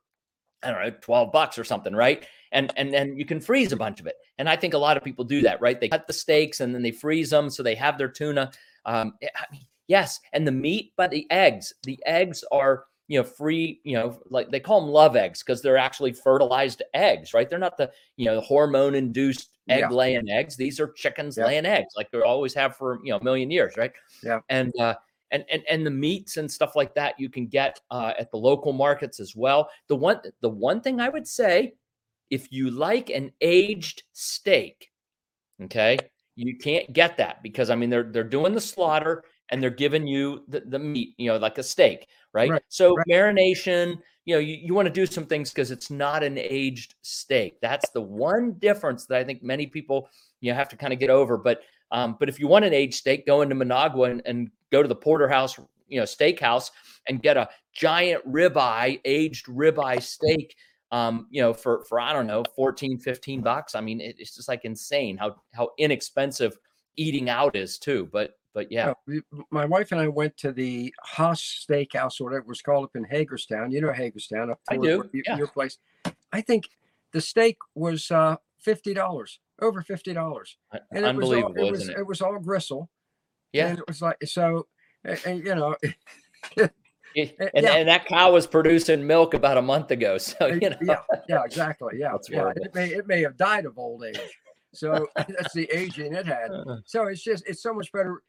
i 0.64 0.72
don't 0.72 0.82
know 0.82 0.92
12 1.02 1.32
bucks 1.34 1.58
or 1.58 1.64
something 1.66 1.94
right 1.94 2.26
and 2.54 2.72
and 2.78 2.94
then 2.94 3.18
you 3.18 3.26
can 3.26 3.42
freeze 3.42 3.74
a 3.74 3.78
bunch 3.78 4.00
of 4.00 4.06
it 4.08 4.16
and 4.38 4.48
i 4.48 4.56
think 4.56 4.74
a 4.74 4.78
lot 4.78 4.96
of 4.96 5.04
people 5.04 5.26
do 5.26 5.42
that 5.42 5.60
right 5.60 5.82
they 5.82 5.90
cut 5.90 6.08
the 6.08 6.14
steaks 6.14 6.62
and 6.62 6.74
then 6.74 6.82
they 6.84 6.92
freeze 6.92 7.30
them 7.32 7.50
so 7.50 7.62
they 7.64 7.76
have 7.76 7.98
their 7.98 8.10
tuna 8.10 8.52
um 8.86 9.14
I 9.24 9.46
mean, 9.52 9.62
yes 9.92 10.20
and 10.32 10.48
the 10.48 10.52
meat 10.52 10.94
but 10.96 11.12
the 11.12 11.28
eggs 11.32 11.74
the 11.84 12.00
eggs 12.06 12.44
are 12.52 12.86
you 13.10 13.20
know 13.20 13.26
free 13.26 13.82
you 13.84 13.96
know 13.98 14.18
like 14.30 14.50
they 14.50 14.60
call 14.60 14.80
them 14.80 14.90
love 14.90 15.18
eggs 15.18 15.44
because 15.44 15.62
they're 15.62 15.78
actually 15.88 16.14
fertilized 16.14 16.82
eggs 16.94 17.34
right 17.34 17.50
they're 17.50 17.60
not 17.68 17.76
the 17.78 17.92
you 18.16 18.26
know 18.26 18.40
hormone 18.40 18.96
induced 18.96 19.50
egg 19.68 19.80
Yeah. 19.82 19.90
laying 19.90 20.30
eggs 20.30 20.56
these 20.56 20.80
are 20.80 20.88
chickens 20.94 21.38
Yeah. 21.38 21.46
laying 21.48 21.66
eggs 21.66 21.94
like 21.98 22.10
they 22.10 22.22
always 22.22 22.54
have 22.54 22.78
for 22.78 23.00
you 23.04 23.12
know 23.12 23.18
a 23.18 23.24
million 23.24 23.52
years 23.52 23.74
right 23.76 23.92
Yeah. 24.24 24.40
and 24.48 24.72
uh 24.80 24.96
and, 25.32 25.44
and 25.52 25.64
and 25.70 25.86
the 25.86 25.92
meats 25.92 26.38
and 26.38 26.50
stuff 26.50 26.74
like 26.76 26.94
that 26.96 27.20
you 27.20 27.30
can 27.30 27.48
get 27.48 27.80
uh, 27.90 28.14
at 28.20 28.32
the 28.32 28.38
local 28.38 28.74
markets 28.74 29.20
as 29.20 29.36
well 29.36 29.70
the 29.88 29.96
one 29.96 30.20
the 30.42 30.50
one 30.50 30.80
thing 30.82 31.02
i 31.02 31.10
would 31.10 31.28
say 31.28 31.74
if 32.30 32.52
you 32.52 32.72
like 32.72 33.10
an 33.10 33.32
aged 33.42 34.04
steak 34.14 34.90
okay 35.62 35.98
you 36.36 36.58
can't 36.58 36.92
get 36.94 37.18
that 37.18 37.44
because 37.44 37.70
i 37.70 37.76
mean 37.76 37.90
they're 37.90 38.10
they're 38.14 38.24
doing 38.38 38.54
the 38.54 38.62
slaughter 38.62 39.24
and 39.52 39.62
they're 39.62 39.70
giving 39.70 40.08
you 40.08 40.44
the, 40.48 40.62
the 40.62 40.80
meat 40.80 41.14
you 41.18 41.30
know 41.30 41.38
like 41.38 41.58
a 41.58 41.64
steak 41.64 42.08
right, 42.34 42.50
Right, 42.50 42.64
so 42.68 42.96
right. 42.96 43.08
marination 43.08 43.98
you 44.26 44.36
know 44.36 44.40
you, 44.40 44.56
you 44.56 44.74
want 44.74 44.88
to 44.88 44.94
do 44.94 45.06
some 45.06 45.26
things 45.26 45.52
because 45.52 45.72
it's 45.72 45.90
not 45.90 46.24
an 46.24 46.38
aged 46.38 46.96
steak 47.02 47.60
that's 47.62 47.90
the 47.90 48.02
one 48.02 48.54
difference 48.54 49.06
that 49.06 49.18
i 49.20 49.24
think 49.24 49.44
many 49.44 49.68
people 49.68 50.10
you 50.40 50.52
know, 50.52 50.58
have 50.58 50.70
to 50.70 50.76
kind 50.76 50.94
of 50.94 51.00
get 51.00 51.10
over 51.10 51.38
but 51.38 51.62
um, 51.94 52.16
but 52.20 52.30
if 52.30 52.40
you 52.40 52.48
want 52.48 52.64
an 52.66 52.74
aged 52.74 52.96
steak 52.96 53.26
go 53.26 53.42
into 53.42 53.56
managua 53.56 54.10
and, 54.10 54.22
and 54.26 54.50
go 54.72 54.82
to 54.82 54.88
the 54.88 54.96
porterhouse 54.96 55.60
you 55.88 56.00
know 56.00 56.06
steakhouse 56.06 56.72
and 57.08 57.22
get 57.22 57.38
a 57.38 57.50
giant 57.74 58.26
ribeye 58.32 59.00
aged 59.06 59.46
ribeye 59.48 60.02
steak 60.02 60.56
um, 60.92 61.28
you 61.30 61.42
know, 61.42 61.54
for 61.54 61.86
for 61.86 62.00
I 62.00 62.12
don't 62.14 62.28
know, 62.28 62.44
14, 62.56 63.00
15 63.00 63.42
bucks. 63.42 63.76
I 63.76 63.82
mean, 63.82 64.02
it, 64.02 64.16
it's 64.20 64.36
just 64.36 64.48
like 64.48 64.66
insane 64.66 65.18
how 65.18 65.36
how 65.54 65.70
inexpensive 65.78 66.58
eating 66.98 67.30
out 67.30 67.56
is 67.56 67.78
too. 67.80 68.10
But 68.12 68.32
but 68.54 68.72
yeah, 68.72 68.94
my 69.50 69.66
wife 69.66 69.92
and 69.92 70.02
I 70.02 70.08
went 70.08 70.36
to 70.38 70.52
the 70.52 70.94
Haas 71.04 71.66
Steakhouse, 71.70 72.20
or 72.20 72.26
whatever 72.26 72.44
it 72.44 72.48
was 72.48 72.62
called, 72.62 72.86
up 72.86 72.96
in 72.96 73.04
Hagerstown. 73.06 73.72
You 73.72 73.82
know 73.82 73.94
Hagerstown, 73.94 74.52
up 74.52 74.60
I 74.70 74.78
do, 74.78 75.00
where 75.00 75.10
yeah. 75.14 75.38
your 75.38 75.48
place. 75.48 75.78
I 76.32 76.42
think 76.42 76.70
the 77.14 77.22
steak 77.22 77.58
was 77.76 78.12
uh, 78.12 78.36
fifty 78.60 78.94
dollars, 78.94 79.40
over 79.62 79.82
fifty 79.82 80.14
dollars, 80.14 80.58
and 80.92 81.06
it 81.06 81.16
was 81.16 81.30
all, 81.30 81.36
unbelievable, 81.36 81.68
it 81.68 81.72
was 81.72 81.90
it? 81.90 81.98
it 81.98 82.08
was 82.08 82.22
all 82.22 82.40
gristle. 82.40 82.90
Yeah, 83.54 83.68
and 83.68 83.80
it 83.80 83.86
was 83.88 84.02
like 84.02 84.18
so, 84.26 84.68
and, 85.04 85.20
and, 85.26 85.46
you 85.46 85.56
know, 85.56 85.76
uh, 86.60 86.68
and 87.16 87.32
yeah. 87.56 87.74
and 87.74 87.88
that 87.88 88.06
cow 88.06 88.32
was 88.32 88.48
producing 88.48 89.06
milk 89.06 89.34
about 89.34 89.58
a 89.58 89.62
month 89.62 89.92
ago. 89.92 90.18
So 90.20 90.48
you 90.48 90.70
know, 90.70 90.78
yeah, 90.82 91.02
yeah, 91.28 91.44
exactly, 91.44 91.96
yeah, 91.98 92.12
That's 92.14 92.30
yeah. 92.30 92.52
It 92.56 92.74
may 92.74 92.90
it 92.90 93.08
may 93.08 93.22
have 93.22 93.38
died 93.38 93.66
of 93.66 93.78
old 93.78 94.04
age, 94.04 94.20
so 94.74 95.08
that's 95.16 95.54
the 95.54 95.70
aging 95.74 96.14
it 96.14 96.26
had. 96.26 96.52
Uh, 96.52 96.78
So 96.86 97.08
it's 97.08 97.24
just 97.24 97.44
it's 97.48 97.62
so 97.62 97.74
much 97.74 97.92
better. 97.92 98.22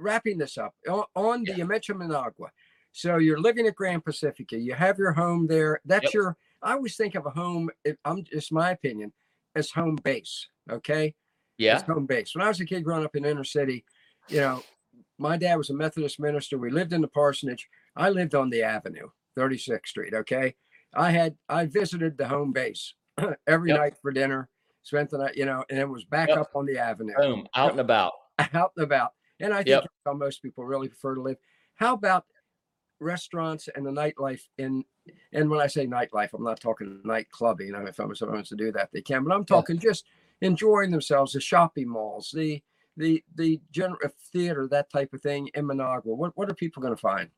Wrapping 0.00 0.38
this 0.38 0.56
up 0.58 0.74
on, 0.88 1.04
on 1.14 1.44
the 1.44 1.50
Yeah. 1.52 1.58
you 1.58 1.64
mentioned 1.66 1.98
Managua, 1.98 2.50
so 2.92 3.18
you're 3.18 3.38
living 3.40 3.66
at 3.66 3.74
Grand 3.74 4.04
Pacifica. 4.04 4.56
You 4.58 4.74
have 4.74 4.98
your 4.98 5.12
home 5.12 5.46
there. 5.46 5.80
That's 5.84 6.04
Yep. 6.04 6.14
your. 6.14 6.36
I 6.62 6.72
always 6.72 6.96
think 6.96 7.14
of 7.14 7.26
a 7.26 7.30
home. 7.30 7.70
It, 7.84 7.98
I'm 8.04 8.24
just 8.24 8.52
my 8.52 8.70
opinion 8.70 9.12
as 9.54 9.70
home 9.70 9.96
base. 9.96 10.46
Okay, 10.70 11.14
yeah, 11.58 11.76
it's 11.76 11.86
home 11.86 12.06
base. 12.06 12.34
When 12.34 12.44
I 12.44 12.48
was 12.48 12.60
a 12.60 12.64
kid 12.66 12.84
growing 12.84 13.04
up 13.04 13.16
in 13.16 13.24
inner 13.24 13.44
city, 13.44 13.84
you 14.28 14.40
know, 14.40 14.62
my 15.18 15.36
dad 15.36 15.56
was 15.56 15.70
a 15.70 15.74
Methodist 15.74 16.18
minister. 16.20 16.58
We 16.58 16.70
lived 16.70 16.92
in 16.92 17.00
the 17.00 17.08
parsonage. 17.08 17.68
I 17.96 18.08
lived 18.10 18.34
on 18.34 18.50
the 18.50 18.62
avenue, 18.62 19.08
36th 19.38 19.86
Street. 19.88 20.14
Okay. 20.14 20.54
I 20.94 21.10
had, 21.12 21.36
I 21.48 21.66
visited 21.66 22.18
the 22.18 22.26
home 22.26 22.52
base 22.52 22.94
every 23.46 23.70
Yep. 23.70 23.78
night 23.78 23.94
for 24.02 24.10
dinner, 24.10 24.48
spent 24.82 25.10
the 25.10 25.18
night, 25.18 25.36
you 25.36 25.44
know, 25.44 25.64
and 25.70 25.78
it 25.78 25.88
was 25.88 26.04
back 26.04 26.28
Yep. 26.30 26.38
up 26.38 26.50
on 26.56 26.66
the 26.66 26.78
avenue, 26.78 27.14
boom, 27.16 27.46
out 27.54 27.70
and 27.70 27.80
about. 27.80 28.12
out 28.54 28.72
and 28.76 28.84
about. 28.84 29.12
And 29.40 29.54
I 29.54 29.64
think 29.64 29.82
Yep. 29.82 29.86
how 30.06 30.14
most 30.14 30.42
people 30.42 30.64
really 30.64 30.88
prefer 30.88 31.14
to 31.14 31.22
live. 31.22 31.38
How 31.74 31.94
about 31.94 32.26
restaurants 33.00 33.68
and 33.74 33.86
the 33.86 33.90
nightlife 33.90 34.42
in, 34.58 34.84
and 35.32 35.50
when 35.50 35.60
I 35.60 35.66
say 35.66 35.86
nightlife, 35.86 36.30
I'm 36.34 36.44
not 36.44 36.60
talking 36.60 37.02
nightclubbing. 37.04 37.66
You 37.66 37.72
know, 37.72 37.86
if 37.86 37.96
someone 37.96 38.16
wants 38.20 38.50
to 38.50 38.56
do 38.56 38.72
that, 38.72 38.90
they 38.92 39.02
can, 39.02 39.24
but 39.24 39.34
I'm 39.34 39.44
talking 39.46 39.78
just 39.78 40.04
enjoying 40.42 40.90
themselves, 40.90 41.32
the 41.32 41.40
shopping 41.40 41.88
malls, 41.88 42.30
the, 42.34 42.62
the 42.96 43.24
the 43.34 43.60
general 43.70 43.98
uh, 44.04 44.08
theater, 44.32 44.68
that 44.68 44.90
type 44.90 45.14
of 45.14 45.22
thing 45.22 45.48
in 45.54 45.66
Managua. 45.66 46.14
What 46.14 46.36
what 46.36 46.50
are 46.50 46.54
people 46.54 46.82
going 46.82 46.94
to 46.94 47.00
find? 47.00 47.30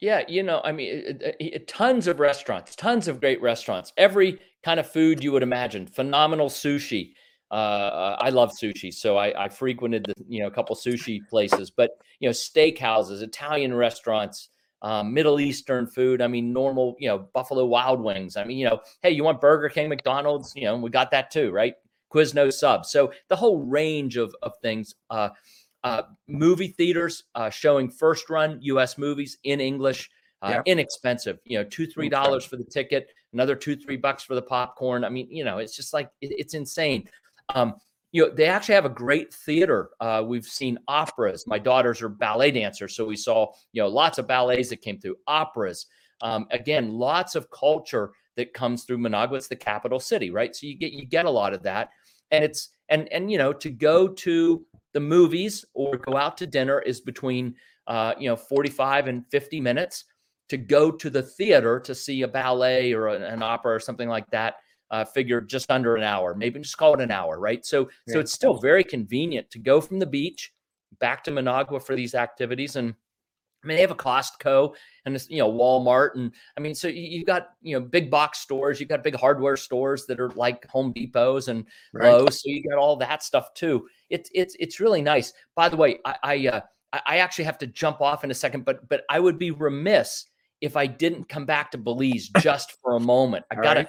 Yeah, 0.00 0.22
you 0.28 0.42
know, 0.44 0.60
I 0.64 0.70
mean, 0.72 0.88
it- 0.94 1.36
it- 1.40 1.68
tons 1.68 2.06
of 2.06 2.20
restaurants, 2.20 2.76
tons 2.76 3.08
of 3.08 3.20
great 3.20 3.40
restaurants. 3.42 3.92
Every 3.96 4.40
kind 4.62 4.78
of 4.78 4.88
food 4.90 5.22
you 5.24 5.32
would 5.32 5.42
imagine. 5.42 5.86
Phenomenal 5.86 6.48
sushi. 6.48 7.14
Uh, 7.50 7.54
uh, 7.54 8.16
I 8.20 8.28
love 8.30 8.52
sushi, 8.52 8.92
so 8.92 9.16
I, 9.16 9.44
I 9.44 9.48
frequented 9.48 10.04
the 10.04 10.14
you 10.28 10.40
know 10.40 10.48
a 10.48 10.50
couple 10.50 10.76
sushi 10.76 11.26
places. 11.28 11.70
But 11.70 11.92
you 12.20 12.28
know, 12.28 12.32
steakhouses, 12.32 13.22
Italian 13.22 13.74
restaurants, 13.74 14.50
um, 14.82 15.14
Middle 15.14 15.40
Eastern 15.40 15.86
food. 15.86 16.20
I 16.20 16.26
mean, 16.28 16.52
normal 16.52 16.96
you 16.98 17.08
know 17.08 17.28
Buffalo 17.32 17.64
Wild 17.64 18.00
Wings. 18.00 18.36
I 18.36 18.44
mean, 18.44 18.58
you 18.58 18.68
know, 18.68 18.80
hey, 19.02 19.10
you 19.10 19.24
want 19.24 19.40
Burger 19.40 19.70
King, 19.70 19.88
McDonald's? 19.88 20.52
You 20.56 20.64
know, 20.64 20.76
we 20.76 20.90
got 20.90 21.10
that 21.12 21.30
too, 21.30 21.50
right? 21.50 21.74
Quiznos 22.12 22.54
sub. 22.54 22.84
So 22.84 23.12
the 23.28 23.36
whole 23.36 23.58
range 23.64 24.16
of 24.16 24.34
of 24.42 24.52
things. 24.62 24.94
Uh, 25.08 25.30
uh, 25.84 26.02
movie 26.26 26.68
theaters 26.68 27.24
uh, 27.34 27.48
showing 27.48 27.88
first 27.88 28.28
run 28.28 28.58
U.S. 28.62 28.98
movies 28.98 29.38
in 29.44 29.60
English, 29.60 30.10
uh, 30.42 30.50
Yeah. 30.50 30.62
inexpensive. 30.66 31.38
You 31.44 31.58
know, 31.58 31.64
two 31.64 31.86
three 31.86 32.08
dollars 32.08 32.44
for 32.44 32.56
the 32.56 32.64
ticket, 32.64 33.08
another 33.32 33.54
two 33.54 33.76
three 33.76 33.96
bucks 33.96 34.22
for 34.22 34.34
the 34.34 34.42
popcorn. 34.42 35.04
I 35.04 35.08
mean, 35.08 35.28
you 35.30 35.44
know, 35.44 35.58
it's 35.58 35.76
just 35.76 35.92
like 35.94 36.10
it, 36.20 36.32
it's 36.36 36.54
insane. 36.54 37.08
Um, 37.54 37.74
you 38.12 38.24
know, 38.26 38.34
they 38.34 38.46
actually 38.46 38.74
have 38.74 38.84
a 38.84 38.90
great 38.90 39.32
theater. 39.34 39.90
Uh, 40.00 40.22
we've 40.26 40.46
seen 40.46 40.78
operas. 40.88 41.46
My 41.46 41.58
daughters 41.58 42.00
are 42.00 42.08
ballet 42.08 42.50
dancers, 42.50 42.96
so 42.96 43.04
we 43.04 43.16
saw 43.16 43.52
you 43.72 43.82
know 43.82 43.88
lots 43.88 44.18
of 44.18 44.26
ballets 44.26 44.70
that 44.70 44.80
came 44.80 44.98
through 44.98 45.16
operas. 45.26 45.86
Um, 46.20 46.46
again, 46.50 46.92
lots 46.92 47.34
of 47.34 47.50
culture 47.50 48.12
that 48.36 48.54
comes 48.54 48.84
through 48.84 48.98
Managua. 48.98 49.36
It's 49.36 49.48
the 49.48 49.56
capital 49.56 50.00
city, 50.00 50.30
right? 50.30 50.56
So 50.56 50.66
you 50.66 50.76
get 50.76 50.92
you 50.92 51.04
get 51.04 51.26
a 51.26 51.30
lot 51.30 51.52
of 51.52 51.62
that, 51.64 51.90
and 52.30 52.42
it's 52.42 52.70
and 52.88 53.12
and 53.12 53.30
you 53.30 53.36
know 53.36 53.52
to 53.52 53.70
go 53.70 54.08
to 54.08 54.64
the 54.94 55.00
movies 55.00 55.64
or 55.74 55.98
go 55.98 56.16
out 56.16 56.38
to 56.38 56.46
dinner 56.46 56.80
is 56.80 57.00
between 57.00 57.54
uh, 57.86 58.14
you 58.18 58.28
know 58.28 58.36
45 58.36 59.08
and 59.08 59.24
50 59.30 59.60
minutes. 59.60 60.04
To 60.48 60.56
go 60.56 60.90
to 60.90 61.10
the 61.10 61.22
theater 61.22 61.78
to 61.80 61.94
see 61.94 62.22
a 62.22 62.28
ballet 62.28 62.94
or 62.94 63.08
an, 63.08 63.22
an 63.22 63.42
opera 63.42 63.74
or 63.74 63.80
something 63.80 64.08
like 64.08 64.30
that 64.30 64.54
uh, 64.90 65.04
figure 65.04 65.40
just 65.40 65.70
under 65.70 65.96
an 65.96 66.02
hour, 66.02 66.34
maybe 66.34 66.60
just 66.60 66.76
call 66.76 66.94
it 66.94 67.00
an 67.00 67.10
hour, 67.10 67.38
right? 67.38 67.64
So, 67.64 67.88
so 68.08 68.20
it's 68.20 68.32
still 68.32 68.58
very 68.58 68.84
convenient 68.84 69.50
to 69.50 69.58
go 69.58 69.80
from 69.80 69.98
the 69.98 70.06
beach 70.06 70.52
back 70.98 71.22
to 71.24 71.30
Managua 71.30 71.80
for 71.80 71.94
these 71.94 72.14
activities. 72.14 72.76
And 72.76 72.94
I 73.62 73.66
mean, 73.66 73.76
they 73.76 73.82
have 73.82 73.90
a 73.90 73.96
Costco 73.96 74.74
and 75.04 75.14
it's, 75.14 75.28
you 75.28 75.38
know, 75.38 75.52
Walmart. 75.52 76.10
And 76.14 76.32
I 76.56 76.60
mean, 76.60 76.74
so 76.74 76.88
you, 76.88 77.02
you've 77.02 77.26
got, 77.26 77.50
you 77.60 77.78
know, 77.78 77.84
big 77.84 78.10
box 78.10 78.38
stores, 78.38 78.80
you've 78.80 78.88
got 78.88 79.02
big 79.02 79.16
hardware 79.16 79.56
stores 79.56 80.06
that 80.06 80.20
are 80.20 80.30
like 80.30 80.66
Home 80.68 80.92
Depots 80.92 81.48
and 81.48 81.66
Right. 81.92 82.12
Lowe's. 82.12 82.42
So 82.42 82.48
you 82.50 82.62
got 82.68 82.78
all 82.78 82.96
that 82.96 83.22
stuff 83.22 83.52
too. 83.54 83.86
It's, 84.10 84.30
it's, 84.32 84.56
it's 84.58 84.80
really 84.80 85.02
nice. 85.02 85.32
By 85.54 85.68
the 85.68 85.76
way, 85.76 85.98
I, 86.04 86.16
I, 86.22 86.46
uh, 86.48 86.60
I 86.92 87.00
I 87.06 87.18
actually 87.18 87.44
have 87.44 87.58
to 87.58 87.66
jump 87.66 88.00
off 88.00 88.24
in 88.24 88.30
a 88.30 88.34
second, 88.34 88.64
but, 88.64 88.88
but 88.88 89.02
I 89.10 89.20
would 89.20 89.38
be 89.38 89.50
remiss 89.50 90.24
if 90.60 90.76
I 90.76 90.86
didn't 90.86 91.28
come 91.28 91.44
back 91.44 91.70
to 91.72 91.78
Belize 91.78 92.30
just 92.40 92.72
for 92.80 92.96
a 92.96 93.00
moment. 93.00 93.44
I 93.50 93.56
All 93.56 93.62
gotta, 93.62 93.80
right. 93.80 93.88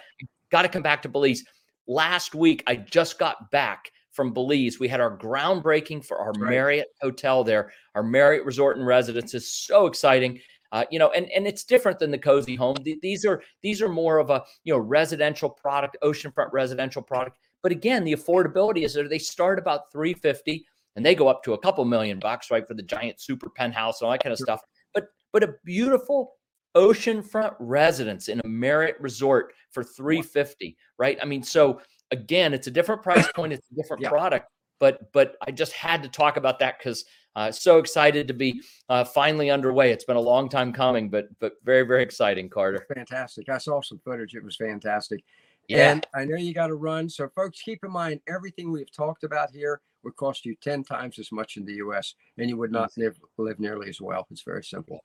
Got 0.52 0.64
to 0.64 0.70
come 0.70 0.84
back 0.84 1.02
to 1.04 1.10
Belize. 1.10 1.44
Last 1.88 2.36
week, 2.36 2.64
I 2.68 2.76
just 2.76 3.18
got 3.20 3.50
back 3.52 3.92
from 4.12 4.34
Belize. 4.34 4.80
We 4.80 4.88
had 4.88 5.00
our 5.02 5.18
groundbreaking 5.18 6.06
for 6.06 6.18
our 6.18 6.32
Right. 6.34 6.50
Marriott 6.50 6.88
hotel 7.02 7.44
there, 7.44 7.72
our 7.96 8.04
Marriott 8.04 8.46
Resort 8.46 8.78
and 8.78 8.86
Residences. 8.86 9.44
Is 9.44 9.52
so 9.52 9.86
exciting. 9.86 10.40
Uh, 10.72 10.86
you 10.92 11.00
know, 11.00 11.10
and 11.12 11.32
and 11.32 11.48
it's 11.48 11.64
different 11.64 11.98
than 11.98 12.12
the 12.12 12.18
cozy 12.18 12.56
home. 12.56 12.76
These 13.02 13.26
are 13.26 13.42
these 13.64 13.82
are 13.82 13.90
more 13.90 14.20
of 14.20 14.30
a 14.30 14.44
you 14.64 14.74
know 14.74 14.80
residential 14.80 15.50
product, 15.50 15.98
oceanfront 16.04 16.52
residential 16.52 17.02
product. 17.02 17.38
But 17.64 17.72
again, 17.72 18.04
the 18.04 18.14
affordability 18.14 18.84
is 18.84 18.94
there. 18.94 19.08
They 19.08 19.18
start 19.20 19.58
about 19.58 19.92
three 19.92 20.14
fifty, 20.14 20.66
and 20.96 21.04
they 21.06 21.16
go 21.16 21.28
up 21.28 21.44
to 21.44 21.54
a 21.54 21.58
couple 21.58 21.84
million 21.86 22.20
bucks, 22.20 22.52
right, 22.52 22.68
for 22.68 22.76
the 22.76 22.84
giant 22.84 23.20
super 23.20 23.50
penthouse 23.50 24.00
and 24.00 24.06
all 24.06 24.12
that 24.12 24.24
kind 24.24 24.34
of 24.34 24.40
stuff. 24.40 24.62
But 24.94 25.08
but 25.34 25.44
a 25.44 25.56
beautiful 25.66 26.36
oceanfront 26.80 27.56
residence 27.60 28.30
in 28.30 28.40
a 28.44 28.48
Marriott 28.48 29.00
resort 29.00 29.54
for 29.72 29.84
350, 29.84 30.78
right? 30.98 31.18
I 31.22 31.26
mean, 31.26 31.44
so 31.44 31.82
again, 32.12 32.54
it's 32.54 32.68
a 32.68 32.72
different 32.72 33.04
price 33.04 33.28
point, 33.36 33.54
it's 33.54 33.68
a 33.72 33.76
different 33.76 34.02
Yeah. 34.02 34.10
product, 34.10 34.50
but 34.80 35.12
but 35.12 35.36
I 35.46 35.52
just 35.52 35.74
had 35.74 36.02
to 36.04 36.10
talk 36.10 36.38
about 36.38 36.60
that 36.60 36.78
because 36.80 37.06
uh, 37.36 37.52
so 37.52 37.78
excited 37.78 38.28
to 38.28 38.34
be 38.34 38.62
uh, 38.90 39.04
finally 39.04 39.50
underway. 39.50 39.92
It's 39.92 40.04
been 40.06 40.18
a 40.18 40.22
long 40.22 40.50
time 40.50 40.74
coming, 40.74 41.10
but 41.10 41.28
but 41.40 41.54
very 41.64 41.84
very 41.84 42.04
exciting, 42.04 42.50
Carter. 42.50 42.86
Fantastic. 42.96 43.50
I 43.50 43.58
saw 43.60 43.82
some 43.82 44.00
footage. 44.04 44.34
It 44.36 44.44
was 44.44 44.56
fantastic. 44.56 45.24
Yeah, 45.68 45.92
And 45.92 46.08
I 46.16 46.26
know 46.26 46.36
you 46.36 46.54
got 46.56 46.68
to 46.68 46.76
run. 46.76 47.08
So, 47.08 47.30
folks, 47.36 47.62
keep 47.62 47.84
in 47.84 47.92
mind 47.92 48.22
everything 48.28 48.72
we've 48.72 48.92
talked 48.92 49.24
about 49.24 49.52
here 49.52 49.82
would 50.04 50.16
cost 50.16 50.44
you 50.44 50.56
10 50.64 50.84
times 50.84 51.20
as 51.20 51.32
much 51.32 51.58
in 51.58 51.66
the 51.66 51.76
US, 51.76 52.16
and 52.40 52.50
you 52.50 52.58
would 52.58 52.72
not 52.72 52.90
live, 52.98 53.20
live 53.38 53.60
nearly 53.60 53.88
as 53.88 54.02
well. 54.02 54.26
It's 54.32 54.42
very 54.42 54.64
simple. 54.64 55.04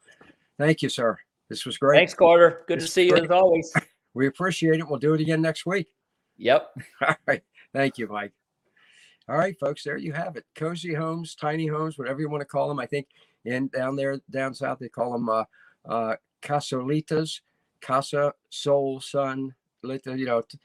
Thank 0.57 0.81
you, 0.81 0.89
sir. 0.89 1.19
This 1.49 1.67
was 1.67 1.77
great. 1.79 1.99
thanks, 1.99 2.15
Carter. 2.15 2.65
Good 2.67 2.81
to 2.81 2.87
see 2.87 3.05
you 3.05 3.11
great. 3.11 3.25
as 3.25 3.31
always. 3.31 3.73
We 4.15 4.27
appreciate 4.29 4.79
it. 4.81 4.89
We'll 4.89 4.99
do 4.99 5.15
it 5.15 5.21
again 5.21 5.43
next 5.43 5.67
week. 5.67 5.89
Yep. 6.39 6.71
All 7.07 7.17
right. 7.27 7.43
Thank 7.73 7.99
you, 7.99 8.09
Mike. 8.09 8.33
All 9.29 9.37
right, 9.37 9.59
folks, 9.59 9.83
there 9.83 9.97
you 9.97 10.13
have 10.13 10.37
it. 10.37 10.45
Cozy 10.55 10.93
homes, 10.93 11.35
tiny 11.35 11.67
homes, 11.67 11.99
whatever 11.99 12.21
you 12.21 12.29
want 12.29 12.43
to 12.43 12.47
call 12.47 12.69
them. 12.69 12.79
I 12.79 12.87
think 12.87 13.09
in 13.45 13.69
down 13.69 13.97
there, 13.97 14.19
down 14.31 14.55
south, 14.55 14.79
they 14.79 14.89
call 14.89 15.13
them 15.13 15.29
uh, 15.29 15.45
uh, 15.87 16.17
casolitas, 16.43 17.41
casa, 17.81 18.33
soul, 18.51 19.01
sun, 19.01 19.55
little, 19.83 20.17
you 20.17 20.27
know, 20.27 20.43
t- 20.43 20.59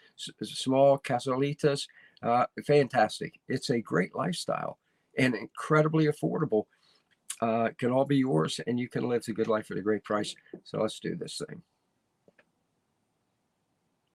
small 0.44 1.00
casolitas. 1.00 1.88
Uh, 2.22 2.46
fantastic. 2.68 3.40
It's 3.48 3.70
a 3.70 3.80
great 3.80 4.14
lifestyle 4.14 4.78
and 5.18 5.36
incredibly 5.36 6.08
affordable. 6.08 6.66
Uh, 7.42 7.70
can 7.78 7.92
all 7.92 8.06
be 8.06 8.18
yours, 8.18 8.60
and 8.68 8.80
you 8.80 8.90
can 8.90 9.08
live 9.08 9.24
a 9.28 9.32
good 9.32 9.48
life 9.48 9.72
at 9.72 9.78
a 9.78 9.82
great 9.82 10.04
price. 10.04 10.36
So 10.64 10.80
let's 10.80 11.00
do 11.00 11.16
this 11.16 11.42
thing. 11.48 11.62